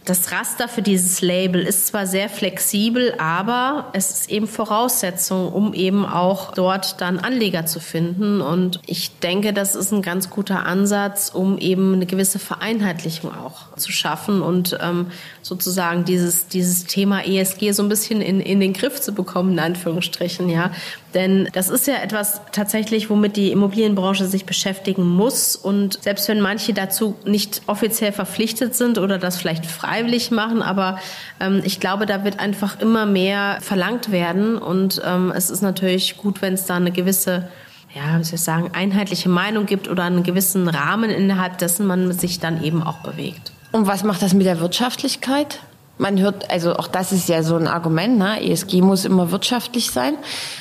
das 0.06 0.32
Raster 0.32 0.66
für 0.66 0.80
dieses 0.80 1.20
Label 1.20 1.60
ist 1.62 1.88
zwar 1.88 2.06
sehr 2.06 2.30
flexibel, 2.30 3.14
aber 3.18 3.90
es 3.92 4.10
ist 4.10 4.30
eben 4.30 4.46
Voraussetzung, 4.46 5.52
um 5.52 5.74
eben 5.74 6.06
auch 6.06 6.52
dort 6.52 7.00
dann 7.02 7.18
Anleger 7.18 7.66
zu 7.66 7.80
finden. 7.80 8.40
Und 8.40 8.80
ich 8.86 9.18
denke, 9.20 9.52
das 9.52 9.74
ist 9.74 9.92
ein 9.92 10.00
ganz 10.00 10.30
guter 10.30 10.64
Ansatz, 10.64 11.30
um 11.32 11.58
eben 11.58 11.94
eine 11.94 12.06
gewisse 12.06 12.38
Vereinheitlichung 12.38 13.30
auch 13.32 13.76
zu 13.76 13.92
schaffen 13.92 14.40
und 14.40 14.76
ähm, 14.80 15.08
sozusagen 15.42 16.04
dieses, 16.04 16.48
dieses 16.48 16.84
Thema 16.84 17.24
ESG 17.26 17.72
so 17.72 17.82
ein 17.82 17.88
bisschen 17.88 18.20
in, 18.20 18.40
in 18.40 18.60
den 18.60 18.72
Griff 18.72 19.00
zu 19.00 19.12
bekommen, 19.12 19.52
in 19.52 19.58
Anführungsstrichen, 19.58 20.48
ja. 20.48 20.70
Denn 21.14 21.48
das 21.52 21.68
ist 21.68 21.86
ja 21.86 21.94
etwas 21.94 22.40
tatsächlich, 22.52 23.10
womit 23.10 23.36
die 23.36 23.50
Immobilienbranche 23.50 24.26
sich 24.26 24.44
beschäftigen 24.44 25.04
muss. 25.08 25.56
Und 25.56 26.02
selbst 26.02 26.28
wenn 26.28 26.40
manche 26.40 26.72
dazu 26.72 27.16
nicht 27.24 27.62
offiziell 27.66 28.12
verpflichtet 28.12 28.74
sind 28.74 28.98
oder 28.98 29.18
das 29.18 29.36
vielleicht 29.36 29.66
freiwillig 29.66 30.30
machen, 30.30 30.62
aber 30.62 30.98
ähm, 31.40 31.62
ich 31.64 31.80
glaube, 31.80 32.06
da 32.06 32.24
wird 32.24 32.38
einfach 32.38 32.80
immer 32.80 33.06
mehr 33.06 33.58
verlangt 33.60 34.12
werden. 34.12 34.56
Und 34.56 35.02
ähm, 35.04 35.32
es 35.34 35.50
ist 35.50 35.62
natürlich 35.62 36.16
gut, 36.16 36.42
wenn 36.42 36.54
es 36.54 36.66
da 36.66 36.76
eine 36.76 36.92
gewisse 36.92 37.48
ja, 37.92 38.18
wie 38.18 38.24
soll 38.24 38.36
ich 38.36 38.42
sagen, 38.42 38.70
einheitliche 38.72 39.28
Meinung 39.28 39.66
gibt 39.66 39.88
oder 39.88 40.04
einen 40.04 40.22
gewissen 40.22 40.68
Rahmen 40.68 41.10
innerhalb 41.10 41.58
dessen 41.58 41.86
man 41.86 42.12
sich 42.12 42.38
dann 42.38 42.62
eben 42.62 42.84
auch 42.84 42.98
bewegt. 42.98 43.49
Und 43.72 43.86
was 43.86 44.02
macht 44.04 44.22
das 44.22 44.34
mit 44.34 44.46
der 44.46 44.60
Wirtschaftlichkeit? 44.60 45.60
Man 45.98 46.18
hört, 46.18 46.50
also 46.50 46.76
auch 46.76 46.88
das 46.88 47.12
ist 47.12 47.28
ja 47.28 47.42
so 47.42 47.56
ein 47.56 47.68
Argument, 47.68 48.18
ne? 48.18 48.42
ESG 48.42 48.80
muss 48.80 49.04
immer 49.04 49.30
wirtschaftlich 49.30 49.90
sein. 49.90 50.14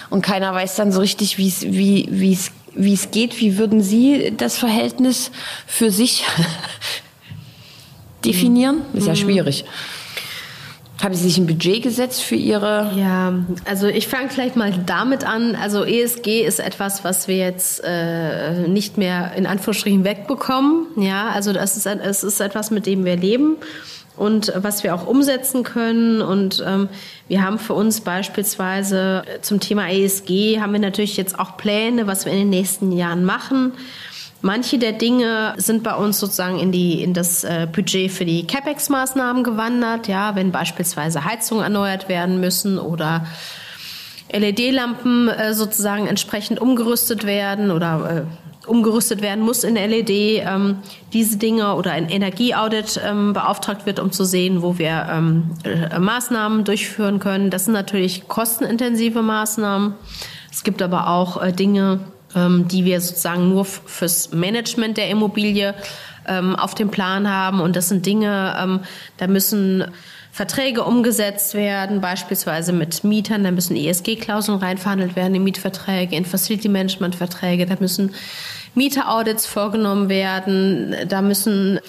Und 0.10 0.22
keiner 0.22 0.54
weiß 0.54 0.76
dann 0.76 0.91
so 0.91 1.00
richtig, 1.00 1.38
wie 1.38 1.48
es, 1.48 1.62
wie, 1.62 2.08
wie 2.12 2.34
es, 2.34 2.52
wie 2.76 2.93
es 2.93 3.12
geht. 3.12 3.39
Wie 3.39 3.58
würden 3.58 3.82
Sie 3.82 4.34
das 4.36 4.58
Verhältnis 4.58 5.32
für 5.65 5.91
sich 5.91 6.26
definieren? 8.26 8.82
Ist 8.93 9.08
ja 9.08 9.13
mhm. 9.13 9.17
schwierig. 9.17 9.65
Haben 11.01 11.13
Sie 11.13 11.23
sich 11.29 11.38
ein 11.38 11.47
Budget 11.47 11.81
gesetzt 11.81 12.21
für 12.21 12.35
Ihre? 12.35 12.91
Ja, 12.95 13.33
also 13.65 13.88
ich 13.88 14.07
fange 14.07 14.29
vielleicht 14.29 14.57
mal 14.57 14.73
damit 14.85 15.23
an. 15.23 15.55
Also 15.55 15.85
ESG 15.85 16.45
ist 16.45 16.59
etwas, 16.59 17.05
was 17.05 17.29
wir 17.29 17.38
jetzt 17.38 17.81
äh, 17.85 18.67
nicht 18.67 18.97
mehr 18.97 19.31
in 19.35 19.45
Anführungsstrichen 19.45 20.03
wegbekommen. 20.03 20.88
Ja, 20.97 21.29
also 21.29 21.53
das 21.53 21.77
ist, 21.77 21.85
es 21.85 22.23
ist 22.23 22.41
etwas, 22.41 22.69
mit 22.69 22.85
dem 22.85 23.05
wir 23.05 23.15
leben 23.15 23.55
und 24.17 24.51
was 24.57 24.83
wir 24.83 24.93
auch 24.93 25.07
umsetzen 25.07 25.63
können. 25.63 26.21
Und 26.21 26.62
ähm, 26.67 26.89
wir 27.29 27.41
haben 27.43 27.57
für 27.57 27.73
uns 27.73 28.01
beispielsweise 28.01 29.23
zum 29.41 29.62
Thema 29.62 29.89
ESG 29.89 30.59
haben 30.59 30.73
wir 30.73 30.79
natürlich 30.79 31.15
jetzt 31.15 31.39
auch 31.39 31.55
Pläne, 31.55 32.07
was 32.07 32.25
wir 32.25 32.33
in 32.33 32.39
den 32.39 32.49
nächsten 32.49 32.91
Jahren 32.91 33.23
machen. 33.23 33.71
Manche 34.41 34.78
der 34.78 34.93
Dinge 34.93 35.54
sind 35.58 35.84
bei 35.84 35.93
uns 35.95 36.19
sozusagen 36.19 36.60
in, 36.60 36.71
die, 36.71 37.04
in 37.04 37.13
das 37.13 37.43
äh, 37.43 37.67
Budget 37.69 38.10
für 38.10 38.23
die 38.23 38.47
CapEx-Maßnahmen 38.47 39.43
gewandert. 39.43 40.08
Ja, 40.08 40.36
wenn 40.36 40.52
beispielsweise 40.52 41.25
Heizungen 41.25 41.63
erneuert 41.63 42.08
werden 42.08 42.39
müssen 42.39 42.80
oder 42.80 43.25
LED-Lampen 44.32 45.28
äh, 45.28 45.54
sozusagen 45.54 46.08
entsprechend 46.08 46.62
umgerüstet 46.62 47.25
werden 47.25 47.69
oder 47.69 48.25
äh, 48.65 48.69
umgerüstet 48.69 49.21
werden 49.21 49.43
muss 49.43 49.65
in 49.65 49.75
LED, 49.75 50.10
ähm, 50.10 50.78
diese 51.12 51.38
Dinge 51.38 51.75
oder 51.75 51.91
ein 51.91 52.08
Energieaudit 52.08 53.02
ähm, 53.04 53.34
beauftragt 53.34 53.86
wird, 53.86 53.99
um 53.99 54.13
zu 54.13 54.23
sehen, 54.23 54.62
wo 54.62 54.78
wir 54.78 55.08
ähm, 55.12 55.52
äh, 55.65 55.99
Maßnahmen 55.99 56.63
durchführen 56.63 57.19
können. 57.19 57.49
Das 57.49 57.65
sind 57.65 57.73
natürlich 57.73 58.30
kostenintensive 58.30 59.21
Maßnahmen. 59.21 59.95
Es 60.49 60.63
gibt 60.63 60.82
aber 60.82 61.10
auch 61.10 61.45
Dinge, 61.52 61.99
die 62.35 62.85
wir 62.85 63.01
sozusagen 63.01 63.49
nur 63.49 63.65
fürs 63.65 64.31
Management 64.31 64.97
der 64.97 65.09
Immobilie 65.09 65.73
ähm, 66.27 66.55
auf 66.55 66.75
dem 66.75 66.89
Plan 66.89 67.29
haben. 67.29 67.59
Und 67.59 67.75
das 67.75 67.89
sind 67.89 68.05
Dinge, 68.05 68.55
ähm, 68.59 68.81
da 69.17 69.27
müssen 69.27 69.85
Verträge 70.31 70.83
umgesetzt 70.83 71.53
werden, 71.53 72.01
beispielsweise 72.01 72.71
mit 72.71 73.03
Mietern. 73.03 73.43
Da 73.43 73.51
müssen 73.51 73.75
ESG-Klauseln 73.75 74.59
reinverhandelt 74.59 75.15
werden 75.15 75.35
in 75.35 75.43
Mietverträge, 75.43 76.15
in 76.15 76.25
Facility-Management-Verträge. 76.25 77.65
Da 77.65 77.75
müssen 77.79 78.13
Mieteraudits 78.75 79.45
vorgenommen 79.45 80.10
werden. 80.10 80.95
Da 81.08 81.21
müssen 81.21 81.79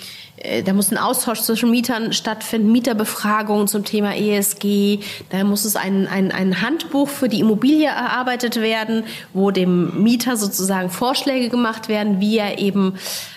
äh, 0.41 0.63
da 0.63 0.73
muss 0.73 0.91
ein 0.91 0.99
Austausch 0.99 1.41
zwischen 1.41 1.71
Mietern 1.71 2.13
stattfinden, 2.13 2.73
Mieterbefragungen 2.73 3.69
zum 3.69 3.85
Thema 3.85 4.17
ESG. 4.17 5.01
Da 5.31 5.45
muss 5.45 5.65
es 5.65 5.77
ein, 5.77 6.07
ein, 6.07 6.33
ein 6.33 6.63
Handbuch 6.63 7.09
für 7.09 7.29
die 7.29 7.41
Immobilie 7.41 7.89
erarbeitet 7.89 8.57
werden, 8.61 9.05
wo 9.33 9.51
dem 9.51 10.03
Mieter 10.03 10.37
sozusagen 10.37 10.91
Vorschläge 10.91 11.49
gemacht 11.49 11.89
werden, 11.89 12.21
wie 12.21 12.39
er 12.39 12.59
eben 12.59 12.95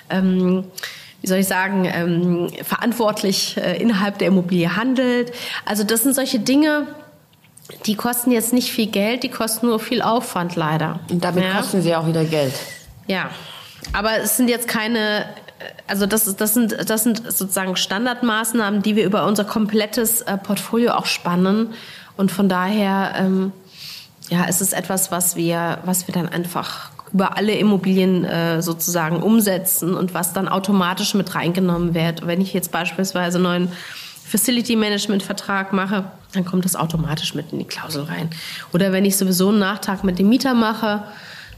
ähm, 0.09 0.65
wie 1.21 1.27
soll 1.27 1.37
ich 1.37 1.47
sagen, 1.47 1.85
ähm, 1.85 2.49
verantwortlich 2.63 3.55
äh, 3.55 3.81
innerhalb 3.81 4.17
der 4.17 4.27
Immobilie 4.27 4.75
handelt. 4.75 5.31
Also 5.63 5.85
das 5.85 6.03
sind 6.03 6.13
solche 6.15 6.37
Dinge, 6.37 6.85
die 7.85 7.95
kosten 7.95 8.31
jetzt 8.31 8.51
nicht 8.51 8.71
viel 8.71 8.87
Geld, 8.87 9.23
die 9.23 9.29
kosten 9.29 9.67
nur 9.67 9.79
viel 9.79 10.01
Aufwand 10.01 10.57
leider. 10.57 10.99
Und 11.09 11.23
damit 11.23 11.45
ja. 11.45 11.55
kosten 11.55 11.81
sie 11.81 11.95
auch 11.95 12.05
wieder 12.07 12.25
Geld. 12.25 12.51
Ja, 13.07 13.29
aber 13.91 14.17
es 14.17 14.37
sind 14.37 14.49
jetzt 14.49 14.67
keine 14.67 15.25
also 15.87 16.05
das, 16.05 16.35
das, 16.35 16.53
sind, 16.53 16.89
das 16.89 17.03
sind 17.03 17.23
sozusagen 17.31 17.75
Standardmaßnahmen, 17.75 18.81
die 18.81 18.95
wir 18.95 19.05
über 19.05 19.25
unser 19.25 19.45
komplettes 19.45 20.21
äh, 20.21 20.37
Portfolio 20.37 20.93
auch 20.93 21.05
spannen. 21.05 21.69
Und 22.17 22.31
von 22.31 22.49
daher, 22.49 23.13
ähm, 23.17 23.51
ja, 24.29 24.45
es 24.47 24.61
ist 24.61 24.73
etwas, 24.73 25.11
was 25.11 25.35
wir, 25.35 25.79
was 25.85 26.07
wir 26.07 26.13
dann 26.13 26.29
einfach 26.29 26.91
über 27.11 27.37
alle 27.37 27.53
Immobilien 27.53 28.25
äh, 28.25 28.61
sozusagen 28.61 29.21
umsetzen 29.21 29.93
und 29.93 30.13
was 30.13 30.33
dann 30.33 30.47
automatisch 30.47 31.13
mit 31.13 31.35
reingenommen 31.35 31.93
wird. 31.93 32.25
Wenn 32.25 32.41
ich 32.41 32.53
jetzt 32.53 32.71
beispielsweise 32.71 33.37
einen 33.37 33.43
neuen 33.43 33.71
Facility 34.25 34.75
Management 34.75 35.21
Vertrag 35.21 35.73
mache, 35.73 36.05
dann 36.33 36.43
kommt 36.43 36.65
das 36.65 36.75
automatisch 36.75 37.35
mit 37.35 37.51
in 37.51 37.59
die 37.59 37.65
Klausel 37.65 38.03
rein. 38.05 38.29
Oder 38.73 38.91
wenn 38.91 39.05
ich 39.05 39.15
sowieso 39.15 39.49
einen 39.49 39.59
Nachtrag 39.59 40.03
mit 40.03 40.17
dem 40.17 40.29
Mieter 40.29 40.55
mache, 40.55 41.03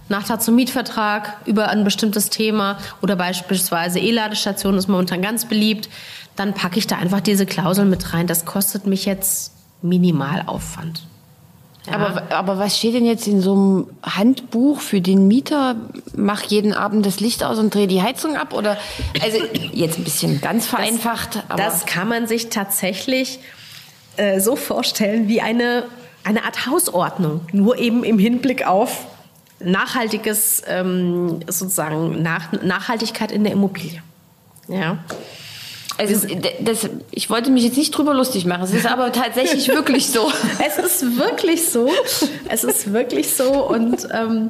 Nachtrag 0.09 0.41
zum 0.41 0.55
Mietvertrag 0.55 1.37
über 1.45 1.69
ein 1.69 1.83
bestimmtes 1.83 2.29
Thema 2.29 2.77
oder 3.01 3.15
beispielsweise 3.15 3.99
E-Ladestation 3.99 4.77
ist 4.77 4.87
momentan 4.87 5.21
ganz 5.21 5.45
beliebt, 5.45 5.89
dann 6.35 6.53
packe 6.53 6.77
ich 6.77 6.87
da 6.87 6.97
einfach 6.97 7.21
diese 7.21 7.45
Klausel 7.45 7.85
mit 7.85 8.13
rein. 8.13 8.27
Das 8.27 8.45
kostet 8.45 8.85
mich 8.85 9.05
jetzt 9.05 9.51
Minimalaufwand. 9.81 11.03
Ja. 11.87 11.93
Aber, 11.93 12.23
aber 12.31 12.57
was 12.57 12.77
steht 12.77 12.95
denn 12.95 13.05
jetzt 13.05 13.27
in 13.27 13.41
so 13.41 13.53
einem 13.53 13.87
Handbuch 14.03 14.79
für 14.79 15.01
den 15.01 15.27
Mieter? 15.27 15.75
Mach 16.15 16.41
jeden 16.43 16.73
Abend 16.73 17.05
das 17.05 17.19
Licht 17.19 17.43
aus 17.43 17.59
und 17.59 17.73
dreh 17.73 17.87
die 17.87 18.01
Heizung 18.01 18.37
ab? 18.37 18.53
Oder 18.53 18.77
also 19.21 19.37
jetzt 19.71 19.97
ein 19.97 20.03
bisschen 20.03 20.41
ganz 20.41 20.65
vereinfacht. 20.65 21.43
Das, 21.49 21.57
das 21.57 21.85
kann 21.85 22.07
man 22.07 22.27
sich 22.27 22.49
tatsächlich 22.49 23.39
äh, 24.17 24.39
so 24.39 24.55
vorstellen 24.55 25.27
wie 25.27 25.41
eine, 25.41 25.83
eine 26.23 26.43
Art 26.43 26.65
Hausordnung, 26.65 27.41
nur 27.51 27.77
eben 27.77 28.03
im 28.03 28.17
Hinblick 28.17 28.65
auf 28.65 29.05
nachhaltiges, 29.59 30.63
ähm, 30.67 31.39
sozusagen 31.47 32.21
Nach 32.21 32.51
Nachhaltigkeit 32.51 33.31
in 33.31 33.43
der 33.43 33.53
Immobilie. 33.53 34.01
Ja. 34.67 34.99
Also 35.97 36.27
das, 36.59 36.89
ich 37.11 37.29
wollte 37.29 37.51
mich 37.51 37.63
jetzt 37.63 37.77
nicht 37.77 37.91
drüber 37.91 38.13
lustig 38.13 38.45
machen. 38.45 38.63
Es 38.63 38.73
ist 38.73 38.85
aber 38.85 39.11
tatsächlich 39.13 39.67
wirklich 39.69 40.07
so. 40.07 40.29
Es 40.65 40.77
ist 40.77 41.17
wirklich 41.17 41.69
so. 41.69 41.89
Es 42.49 42.63
ist 42.63 42.91
wirklich 42.91 43.33
so 43.33 43.65
und 43.67 44.07
ähm, 44.11 44.49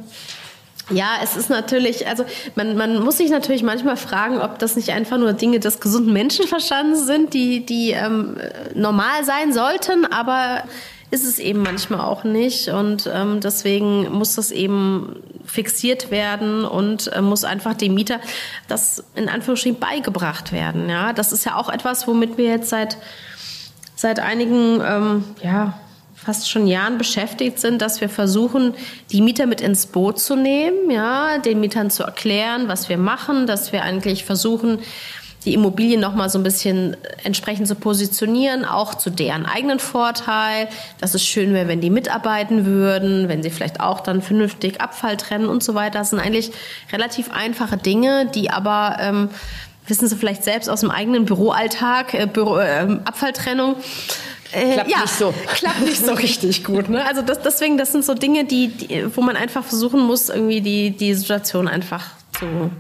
ja, 0.90 1.18
es 1.24 1.36
ist 1.36 1.50
natürlich, 1.50 2.08
also 2.08 2.26
man, 2.56 2.78
man 2.78 3.04
muss 3.04 3.18
sich 3.18 3.30
natürlich 3.30 3.64
manchmal 3.64 3.98
fragen, 3.98 4.40
ob 4.40 4.60
das 4.60 4.76
nicht 4.76 4.90
einfach 4.90 5.18
nur 5.18 5.34
Dinge 5.34 5.60
des 5.60 5.80
gesunden 5.80 6.14
Menschenverstandes 6.14 7.06
sind, 7.06 7.34
die, 7.34 7.66
die 7.66 7.92
ähm, 7.92 8.38
normal 8.76 9.24
sein 9.24 9.52
sollten, 9.52 10.06
aber 10.06 10.64
ist 11.16 11.26
es 11.26 11.40
eben 11.40 11.64
manchmal 11.64 12.02
auch 12.02 12.24
nicht. 12.24 12.68
Und 12.68 13.10
ähm, 13.12 13.40
deswegen 13.40 14.12
muss 14.12 14.36
das 14.36 14.52
eben 14.52 15.16
fixiert 15.46 16.12
werden 16.12 16.66
und 16.66 17.12
äh, 17.14 17.22
muss 17.22 17.44
einfach 17.46 17.74
dem 17.74 17.94
Mieter 17.96 18.20
das 18.68 19.04
in 19.16 19.30
Anführungsstrichen 19.30 19.80
beigebracht 19.80 20.52
werden. 20.52 20.90
Ja, 20.90 21.14
das 21.14 21.32
ist 21.32 21.46
ja 21.46 21.56
auch 21.56 21.70
etwas, 21.70 22.08
womit 22.08 22.38
wir 22.38 22.46
jetzt 22.46 22.70
seit 22.70 22.98
seit 23.96 24.20
einigen 24.20 24.82
ähm, 24.86 25.24
ja 25.42 25.80
fast 26.16 26.50
schon 26.50 26.68
Jahren 26.68 26.98
beschäftigt 26.98 27.60
sind, 27.60 27.82
dass 27.82 28.02
wir 28.02 28.10
versuchen, 28.10 28.74
die 29.12 29.22
Mieter 29.22 29.46
mit 29.46 29.62
ins 29.62 29.86
Boot 29.86 30.20
zu 30.20 30.36
nehmen, 30.36 30.90
ja, 30.90 31.38
den 31.38 31.60
Mietern 31.60 31.92
zu 31.92 32.04
erklären, 32.04 32.68
was 32.68 32.90
wir 32.90 32.98
machen, 32.98 33.46
dass 33.46 33.72
wir 33.72 33.84
eigentlich 33.84 34.26
versuchen, 34.26 34.80
die 35.46 35.54
Immobilien 35.54 36.02
noch 36.02 36.16
mal 36.16 36.30
so 36.30 36.40
ein 36.40 36.44
bisschen 36.44 36.98
entsprechend 37.24 37.68
zu 37.68 37.76
positionieren, 37.76 38.66
auch 38.66 38.96
zu 38.96 39.10
deren 39.10 39.46
eigenen 39.46 39.80
Vorteil. 39.80 40.68
Dass 41.00 41.14
es 41.14 41.24
schön 41.24 41.54
wäre, 41.54 41.68
wenn 41.68 41.82
die 41.82 41.90
mitarbeiten 41.90 42.66
würden, 42.66 43.30
wenn 43.30 43.44
sie 43.44 43.52
vielleicht 43.52 43.80
auch 43.80 44.00
dann 44.00 44.22
vernünftig 44.22 44.82
Abfall 44.82 45.18
trennen 45.18 45.48
und 45.48 45.64
so 45.64 45.76
weiter. 45.76 46.00
Das 46.00 46.10
sind 46.10 46.20
eigentlich 46.20 46.52
relativ 46.92 47.32
einfache 47.32 47.78
Dinge, 47.78 48.30
die 48.34 48.50
aber 48.50 48.98
ähm, 49.00 49.30
wissen 49.88 50.08
Sie 50.08 50.16
vielleicht 50.16 50.44
selbst 50.44 50.70
aus 50.70 50.82
dem 50.82 50.92
eigenen 50.92 51.26
Büroalltag, 51.26 52.14
äh, 52.14 52.28
Büro, 52.28 52.58
äh, 52.58 53.00
Abfalltrennung. 53.06 53.76
Klappt 54.52 54.90
ja, 54.90 55.02
nicht 55.02 55.14
so. 55.14 55.34
Klappt 55.48 55.82
nicht 55.82 56.06
so 56.06 56.14
richtig 56.14 56.64
gut. 56.64 56.90
Ne? 56.90 57.06
Also 57.06 57.22
das, 57.22 57.42
deswegen, 57.42 57.78
das 57.78 57.92
sind 57.92 58.06
so 58.06 58.14
Dinge, 58.14 58.46
die, 58.46 58.70
die, 58.70 59.16
wo 59.16 59.22
man 59.22 59.36
einfach 59.36 59.64
versuchen 59.64 60.02
muss, 60.02 60.30
irgendwie 60.30 60.62
die, 60.62 60.92
die 60.92 61.14
Situation 61.14 61.68
einfach 61.68 62.06
zu 62.40 62.72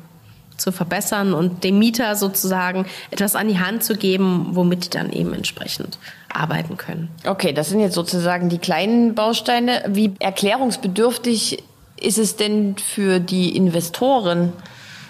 zu 0.57 0.71
verbessern 0.71 1.33
und 1.33 1.63
dem 1.63 1.79
Mieter 1.79 2.15
sozusagen 2.15 2.85
etwas 3.11 3.35
an 3.35 3.47
die 3.47 3.59
Hand 3.59 3.83
zu 3.83 3.95
geben, 3.95 4.49
womit 4.51 4.85
die 4.85 4.89
dann 4.89 5.11
eben 5.11 5.33
entsprechend 5.33 5.97
arbeiten 6.29 6.77
können. 6.77 7.09
Okay, 7.25 7.53
das 7.53 7.69
sind 7.69 7.79
jetzt 7.79 7.95
sozusagen 7.95 8.49
die 8.49 8.57
kleinen 8.57 9.15
Bausteine. 9.15 9.83
Wie 9.87 10.13
erklärungsbedürftig 10.19 11.63
ist 11.99 12.17
es 12.17 12.35
denn 12.35 12.75
für 12.77 13.19
die 13.19 13.55
Investoren 13.55 14.53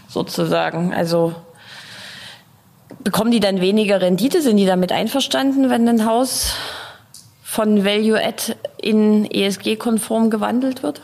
sozusagen? 0.07 0.93
Also 0.93 1.35
bekommen 3.03 3.31
die 3.31 3.39
dann 3.39 3.61
weniger 3.61 4.01
Rendite? 4.01 4.41
Sind 4.41 4.57
die 4.57 4.65
damit 4.65 4.91
einverstanden, 4.91 5.69
wenn 5.69 5.87
ein 5.87 6.05
Haus 6.05 6.53
von 7.43 7.85
Value 7.85 8.23
Add 8.23 8.55
in 8.77 9.25
ESG-konform 9.25 10.29
gewandelt 10.29 10.83
wird? 10.83 11.01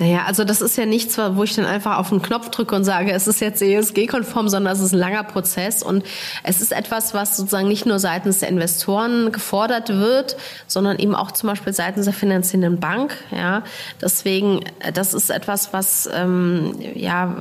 Naja, 0.00 0.24
also 0.24 0.44
das 0.44 0.62
ist 0.62 0.78
ja 0.78 0.86
nichts, 0.86 1.18
wo 1.18 1.44
ich 1.44 1.54
dann 1.54 1.66
einfach 1.66 1.98
auf 1.98 2.08
den 2.08 2.22
Knopf 2.22 2.48
drücke 2.48 2.74
und 2.74 2.84
sage, 2.84 3.12
es 3.12 3.28
ist 3.28 3.42
jetzt 3.42 3.60
ESG-konform, 3.60 4.48
sondern 4.48 4.72
es 4.72 4.80
ist 4.80 4.94
ein 4.94 4.98
langer 4.98 5.24
Prozess 5.24 5.82
und 5.82 6.04
es 6.42 6.62
ist 6.62 6.72
etwas, 6.72 7.12
was 7.12 7.36
sozusagen 7.36 7.68
nicht 7.68 7.84
nur 7.84 7.98
seitens 7.98 8.38
der 8.38 8.48
Investoren 8.48 9.30
gefordert 9.30 9.90
wird, 9.90 10.38
sondern 10.66 10.98
eben 10.98 11.14
auch 11.14 11.32
zum 11.32 11.50
Beispiel 11.50 11.74
seitens 11.74 12.06
der 12.06 12.14
finanzierenden 12.14 12.80
Bank. 12.80 13.14
Ja, 13.30 13.62
deswegen, 14.00 14.64
das 14.94 15.12
ist 15.12 15.28
etwas, 15.28 15.74
was 15.74 16.08
ähm, 16.14 16.76
ja, 16.94 17.36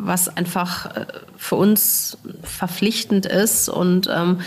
was 0.00 0.28
einfach 0.28 0.96
äh, 0.96 1.06
für 1.38 1.54
uns 1.54 2.18
verpflichtend 2.42 3.24
ist 3.24 3.70
und 3.70 4.10
ähm, 4.14 4.40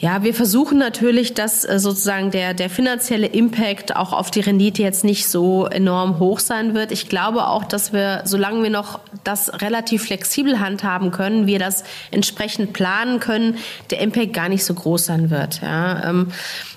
ja, 0.00 0.22
wir 0.22 0.32
versuchen 0.32 0.78
natürlich, 0.78 1.34
dass 1.34 1.64
äh, 1.64 1.80
sozusagen 1.80 2.30
der, 2.30 2.54
der 2.54 2.70
finanzielle 2.70 3.26
Impact 3.26 3.96
auch 3.96 4.12
auf 4.12 4.30
die 4.30 4.40
Rendite 4.40 4.82
jetzt 4.82 5.04
nicht 5.04 5.28
so 5.28 5.66
enorm 5.66 6.20
hoch 6.20 6.38
sein 6.38 6.74
wird. 6.74 6.92
Ich 6.92 7.08
glaube 7.08 7.48
auch, 7.48 7.64
dass 7.64 7.92
wir, 7.92 8.22
solange 8.24 8.62
wir 8.62 8.70
noch 8.70 9.00
das 9.24 9.60
relativ 9.60 10.04
flexibel 10.04 10.60
handhaben 10.60 11.10
können, 11.10 11.48
wir 11.48 11.58
das 11.58 11.82
entsprechend 12.12 12.72
planen 12.72 13.18
können, 13.18 13.56
der 13.90 14.00
Impact 14.00 14.32
gar 14.32 14.48
nicht 14.48 14.64
so 14.64 14.72
groß 14.74 15.06
sein 15.06 15.30
wird. 15.30 15.62
Ja, 15.62 16.08
ähm, 16.08 16.28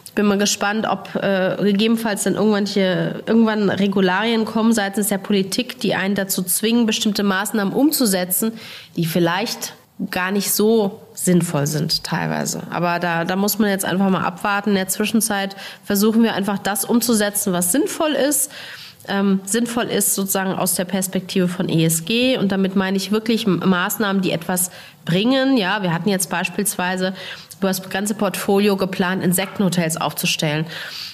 ich 0.03 0.13
bin 0.13 0.25
mal 0.25 0.39
gespannt, 0.39 0.87
ob 0.89 1.15
äh, 1.15 1.55
gegebenenfalls 1.61 2.23
dann 2.23 2.35
irgendwelche, 2.35 3.23
irgendwann 3.27 3.69
Regularien 3.69 4.45
kommen 4.45 4.73
seitens 4.73 5.07
der 5.07 5.19
Politik, 5.19 5.79
die 5.79 5.93
einen 5.95 6.15
dazu 6.15 6.43
zwingen, 6.43 6.85
bestimmte 6.85 7.23
Maßnahmen 7.23 7.73
umzusetzen, 7.73 8.51
die 8.97 9.05
vielleicht 9.05 9.73
gar 10.09 10.31
nicht 10.31 10.51
so 10.51 10.99
sinnvoll 11.23 11.67
sind 11.67 12.03
teilweise. 12.03 12.63
Aber 12.71 12.99
da, 12.99 13.25
da 13.25 13.35
muss 13.35 13.59
man 13.59 13.69
jetzt 13.69 13.85
einfach 13.85 14.09
mal 14.09 14.23
abwarten. 14.23 14.71
In 14.71 14.75
der 14.75 14.87
Zwischenzeit 14.87 15.55
versuchen 15.83 16.23
wir 16.23 16.33
einfach 16.33 16.57
das 16.57 16.85
umzusetzen, 16.85 17.53
was 17.53 17.71
sinnvoll 17.71 18.11
ist. 18.11 18.51
Ähm, 19.07 19.39
sinnvoll 19.45 19.85
ist 19.85 20.13
sozusagen 20.15 20.53
aus 20.53 20.75
der 20.75 20.85
Perspektive 20.85 21.47
von 21.47 21.69
ESG 21.69 22.37
und 22.37 22.51
damit 22.51 22.75
meine 22.75 22.97
ich 22.97 23.11
wirklich 23.11 23.47
Maßnahmen, 23.47 24.21
die 24.21 24.31
etwas 24.31 24.69
bringen. 25.05 25.57
Ja, 25.57 25.81
wir 25.81 25.93
hatten 25.93 26.09
jetzt 26.09 26.29
beispielsweise 26.29 27.13
über 27.57 27.67
das 27.67 27.89
ganze 27.89 28.13
Portfolio 28.13 28.75
geplant, 28.77 29.23
Insektenhotels 29.23 29.97
aufzustellen. 29.97 30.65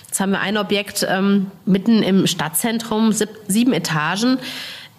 Jetzt 0.06 0.20
haben 0.20 0.32
wir 0.32 0.42
ein 0.42 0.58
Objekt 0.58 1.06
ähm, 1.10 1.52
mitten 1.66 2.04
im 2.04 2.28
Stadtzentrum, 2.28 3.12
sieb, 3.12 3.30
sieben 3.48 3.74
Etagen 3.74 4.38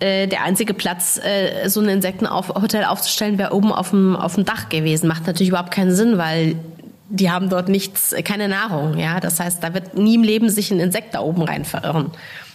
äh, 0.01 0.27
der 0.27 0.43
einzige 0.43 0.75
Platz, 0.75 1.19
äh, 1.23 1.69
so 1.69 1.81
ein 1.81 1.89
Insektenhotel 1.89 2.85
aufzustellen, 2.85 3.39
wäre 3.39 3.53
oben 3.53 3.73
auf 3.73 3.91
dem, 3.91 4.17
auf 4.17 4.35
dem 4.35 4.45
Dach 4.45 4.69
gewesen. 4.69 5.09
Macht 5.09 5.27
natürlich 5.27 5.49
überhaupt 5.49 5.73
keinen 5.73 5.95
Sinn, 5.95 6.19
weil 6.19 6.57
die 7.11 7.31
haben 7.31 7.49
dort 7.49 7.69
nichts, 7.69 8.15
keine 8.25 8.49
Nahrung. 8.49 8.99
Ja, 8.99 9.21
das 9.21 9.41
heißt, 9.41 9.63
da 9.63 9.75
wird 9.75 9.97
nie 9.97 10.15
im 10.15 10.23
Leben 10.23 10.51
sich 10.51 10.71
ein 10.71 10.81
Insekt 10.81 11.15
da 11.15 11.21
oben 11.21 11.43
rein 11.43 11.65
verirren. 11.65 12.11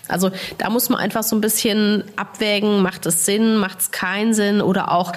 Also 0.08 0.32
da 0.58 0.70
muss 0.70 0.90
man 0.90 1.00
einfach 1.00 1.24
so 1.24 1.36
ein 1.36 1.42
bisschen 1.42 2.04
abwägen, 2.18 2.82
macht 2.82 3.06
es 3.06 3.26
Sinn, 3.26 3.56
macht 3.56 3.80
es 3.80 3.92
keinen 3.92 4.34
Sinn 4.34 4.62
oder 4.62 4.92
auch 4.92 5.14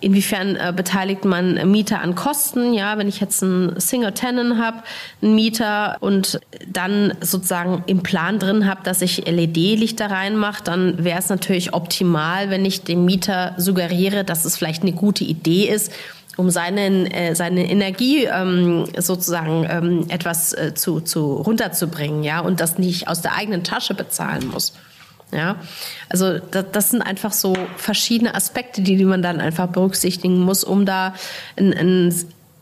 inwiefern 0.00 0.56
äh, 0.56 0.72
beteiligt 0.74 1.24
man 1.24 1.70
Mieter 1.70 2.00
an 2.00 2.14
Kosten. 2.14 2.74
Ja, 2.74 2.98
wenn 2.98 3.08
ich 3.08 3.20
jetzt 3.20 3.42
einen 3.42 3.78
Single 3.80 4.12
Tenant 4.12 4.58
habe, 4.58 4.82
einen 5.22 5.34
Mieter 5.34 5.96
und 6.00 6.40
dann 6.66 7.14
sozusagen 7.20 7.84
im 7.86 8.02
Plan 8.02 8.38
drin 8.38 8.66
habe, 8.66 8.82
dass 8.84 9.02
ich 9.02 9.26
LED-Lichter 9.26 10.10
reinmache, 10.10 10.64
dann 10.64 11.04
wäre 11.04 11.18
es 11.18 11.28
natürlich 11.28 11.74
optimal, 11.74 12.50
wenn 12.50 12.64
ich 12.64 12.82
dem 12.82 13.04
Mieter 13.04 13.54
suggeriere, 13.56 14.24
dass 14.24 14.44
es 14.44 14.56
vielleicht 14.56 14.82
eine 14.82 14.92
gute 14.92 15.24
Idee 15.24 15.68
ist, 15.68 15.92
um 16.36 16.50
seinen, 16.50 17.06
äh, 17.06 17.34
seine 17.34 17.70
Energie 17.70 18.24
ähm, 18.24 18.86
sozusagen 18.96 19.66
ähm, 19.68 20.06
etwas 20.08 20.52
äh, 20.54 20.74
zu, 20.74 21.00
zu 21.00 21.34
runterzubringen, 21.34 22.22
ja, 22.22 22.40
und 22.40 22.60
das 22.60 22.78
nicht 22.78 23.08
aus 23.08 23.20
der 23.20 23.36
eigenen 23.36 23.64
Tasche 23.64 23.94
bezahlen 23.94 24.48
muss. 24.48 24.72
Ja, 25.32 25.56
also 26.08 26.38
das, 26.38 26.64
das 26.72 26.90
sind 26.90 27.02
einfach 27.02 27.32
so 27.32 27.54
verschiedene 27.76 28.34
Aspekte, 28.34 28.82
die, 28.82 28.96
die 28.96 29.04
man 29.04 29.22
dann 29.22 29.40
einfach 29.40 29.68
berücksichtigen 29.68 30.40
muss, 30.40 30.64
um 30.64 30.86
da 30.86 31.14
ein, 31.56 31.72
ein 31.72 32.14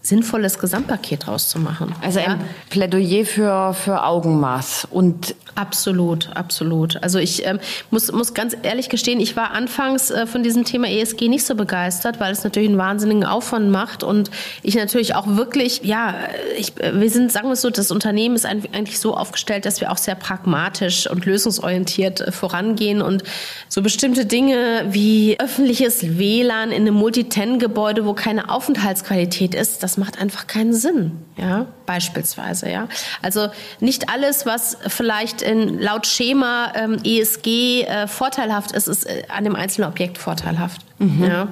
sinnvolles 0.09 0.59
Gesamtpaket 0.59 1.29
rauszumachen. 1.29 1.95
Also 2.03 2.21
ein 2.21 2.41
Plädoyer 2.71 3.25
für, 3.25 3.75
für 3.75 4.05
Augenmaß 4.05 4.89
und 4.91 5.35
Absolut, 5.59 6.31
absolut. 6.37 7.03
Also 7.03 7.19
ich 7.19 7.45
ähm, 7.45 7.59
muss, 7.91 8.13
muss 8.13 8.33
ganz 8.33 8.57
ehrlich 8.63 8.89
gestehen, 8.91 9.19
ich 9.19 9.35
war 9.35 9.51
anfangs 9.51 10.09
äh, 10.09 10.25
von 10.29 10.45
diesem 10.45 10.65
Thema 10.65 10.89
ESG 10.89 11.27
nicht 11.27 11.45
so 11.45 11.57
begeistert, 11.57 12.21
weil 12.21 12.31
es 12.31 12.45
natürlich 12.45 12.69
einen 12.69 12.79
wahnsinnigen 12.79 13.25
Aufwand 13.25 13.69
macht 13.69 14.05
und 14.05 14.31
ich 14.63 14.77
natürlich 14.77 15.17
auch 15.17 15.27
wirklich, 15.27 15.81
ja, 15.83 16.15
ich, 16.57 16.75
wir 16.77 17.11
sind, 17.11 17.33
sagen 17.33 17.49
wir 17.49 17.55
es 17.55 17.63
so, 17.63 17.71
das 17.71 17.91
Unternehmen 17.91 18.37
ist 18.37 18.47
eigentlich 18.47 19.01
so 19.01 19.17
aufgestellt, 19.17 19.67
dass 19.67 19.81
wir 19.81 19.91
auch 19.91 19.97
sehr 19.97 20.15
pragmatisch 20.15 21.11
und 21.11 21.27
lösungsorientiert 21.27 22.21
äh, 22.21 22.31
vorangehen 22.31 23.03
und 23.03 23.25
so 23.69 23.83
bestimmte 23.83 24.27
Dinge 24.27 24.87
wie 24.91 25.41
öffentliches 25.41 26.19
WLAN 26.19 26.71
in 26.71 26.83
einem 26.83 26.95
Multiten-Gebäude, 26.95 28.07
wo 28.07 28.15
keine 28.15 28.49
Aufenthaltsqualität 28.49 29.57
ist, 29.57 29.83
das 29.83 29.98
macht 29.99 30.21
einfach 30.21 30.47
keinen 30.47 30.73
Sinn, 30.73 31.13
ja, 31.37 31.67
beispielsweise, 31.87 32.71
ja. 32.71 32.89
Also 33.23 33.49
nicht 33.81 34.09
alles, 34.09 34.47
was 34.47 34.79
vielleicht 34.87 35.43
in, 35.43 35.79
laut 35.79 36.07
Schema 36.07 36.73
ähm, 36.75 36.99
ESG 37.05 37.83
äh, 37.83 38.07
vorteilhaft 38.07 38.73
ist, 38.73 38.89
ist 38.89 39.05
äh, 39.05 39.25
an 39.29 39.45
dem 39.45 39.57
einzelnen 39.57 39.91
Objekt 39.91 40.19
vorteilhaft. 40.19 40.83
Mhm. 40.99 41.25
Ja. 41.25 41.49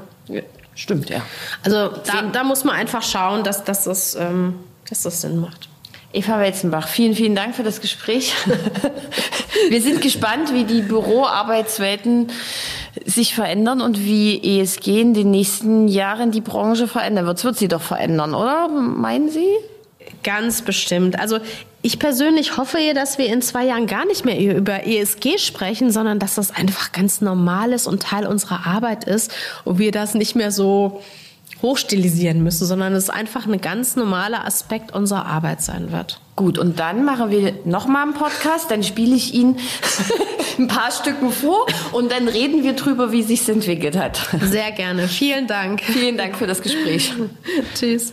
Stimmt, 0.74 1.08
ja. 1.08 1.22
Also 1.64 1.88
da, 1.88 2.22
da, 2.30 2.44
muss 2.44 2.62
man 2.62 2.76
einfach 2.76 3.02
schauen, 3.02 3.42
dass, 3.44 3.64
dass, 3.64 3.84
das, 3.84 4.14
ähm, 4.14 4.60
dass 4.88 5.02
das 5.02 5.22
Sinn 5.22 5.40
macht. 5.40 5.70
Eva 6.16 6.40
Welzenbach, 6.40 6.88
vielen, 6.88 7.14
vielen 7.14 7.34
Dank 7.34 7.54
für 7.54 7.62
das 7.62 7.82
Gespräch. 7.82 8.32
Wir 9.68 9.82
sind 9.82 10.00
gespannt, 10.00 10.54
wie 10.54 10.64
die 10.64 10.80
Büroarbeitswelten 10.80 12.28
sich 13.04 13.34
verändern 13.34 13.82
und 13.82 14.02
wie 14.02 14.60
ESG 14.60 15.02
in 15.02 15.12
den 15.12 15.30
nächsten 15.30 15.88
Jahren 15.88 16.30
die 16.30 16.40
Branche 16.40 16.88
verändern 16.88 17.26
wird. 17.26 17.36
Es 17.36 17.44
wird 17.44 17.58
sie 17.58 17.68
doch 17.68 17.82
verändern, 17.82 18.34
oder? 18.34 18.68
Meinen 18.68 19.28
Sie? 19.28 19.46
Ganz 20.22 20.62
bestimmt. 20.62 21.20
Also 21.20 21.38
ich 21.82 21.98
persönlich 21.98 22.56
hoffe 22.56 22.78
ja, 22.78 22.94
dass 22.94 23.18
wir 23.18 23.26
in 23.26 23.42
zwei 23.42 23.66
Jahren 23.66 23.86
gar 23.86 24.06
nicht 24.06 24.24
mehr 24.24 24.40
über 24.56 24.86
ESG 24.86 25.36
sprechen, 25.36 25.90
sondern 25.90 26.18
dass 26.18 26.36
das 26.36 26.50
einfach 26.50 26.92
ganz 26.92 27.20
normal 27.20 27.72
ist 27.74 27.86
und 27.86 28.02
Teil 28.02 28.26
unserer 28.26 28.66
Arbeit 28.66 29.04
ist 29.04 29.30
und 29.64 29.78
wir 29.78 29.92
das 29.92 30.14
nicht 30.14 30.34
mehr 30.34 30.50
so 30.50 31.02
hochstilisieren 31.62 32.42
müssen, 32.42 32.66
sondern 32.66 32.92
es 32.94 33.10
einfach 33.10 33.46
ein 33.46 33.60
ganz 33.60 33.96
normaler 33.96 34.44
Aspekt 34.44 34.92
unserer 34.92 35.26
Arbeit 35.26 35.62
sein 35.62 35.92
wird. 35.92 36.20
Gut, 36.36 36.58
und 36.58 36.78
dann 36.78 37.04
machen 37.04 37.30
wir 37.30 37.54
nochmal 37.64 38.02
einen 38.02 38.14
Podcast, 38.14 38.70
dann 38.70 38.82
spiele 38.82 39.16
ich 39.16 39.32
Ihnen 39.32 39.58
ein 40.58 40.68
paar 40.68 40.90
Stücken 40.90 41.32
vor 41.32 41.66
und 41.92 42.12
dann 42.12 42.28
reden 42.28 42.62
wir 42.62 42.74
drüber, 42.74 43.10
wie 43.10 43.22
sich 43.22 43.48
entwickelt 43.48 43.96
hat. 43.96 44.20
Sehr 44.42 44.70
gerne. 44.72 45.08
Vielen 45.08 45.46
Dank. 45.46 45.82
Vielen 45.82 46.18
Dank 46.18 46.36
für 46.36 46.46
das 46.46 46.60
Gespräch. 46.60 47.12
Tschüss. 47.74 48.12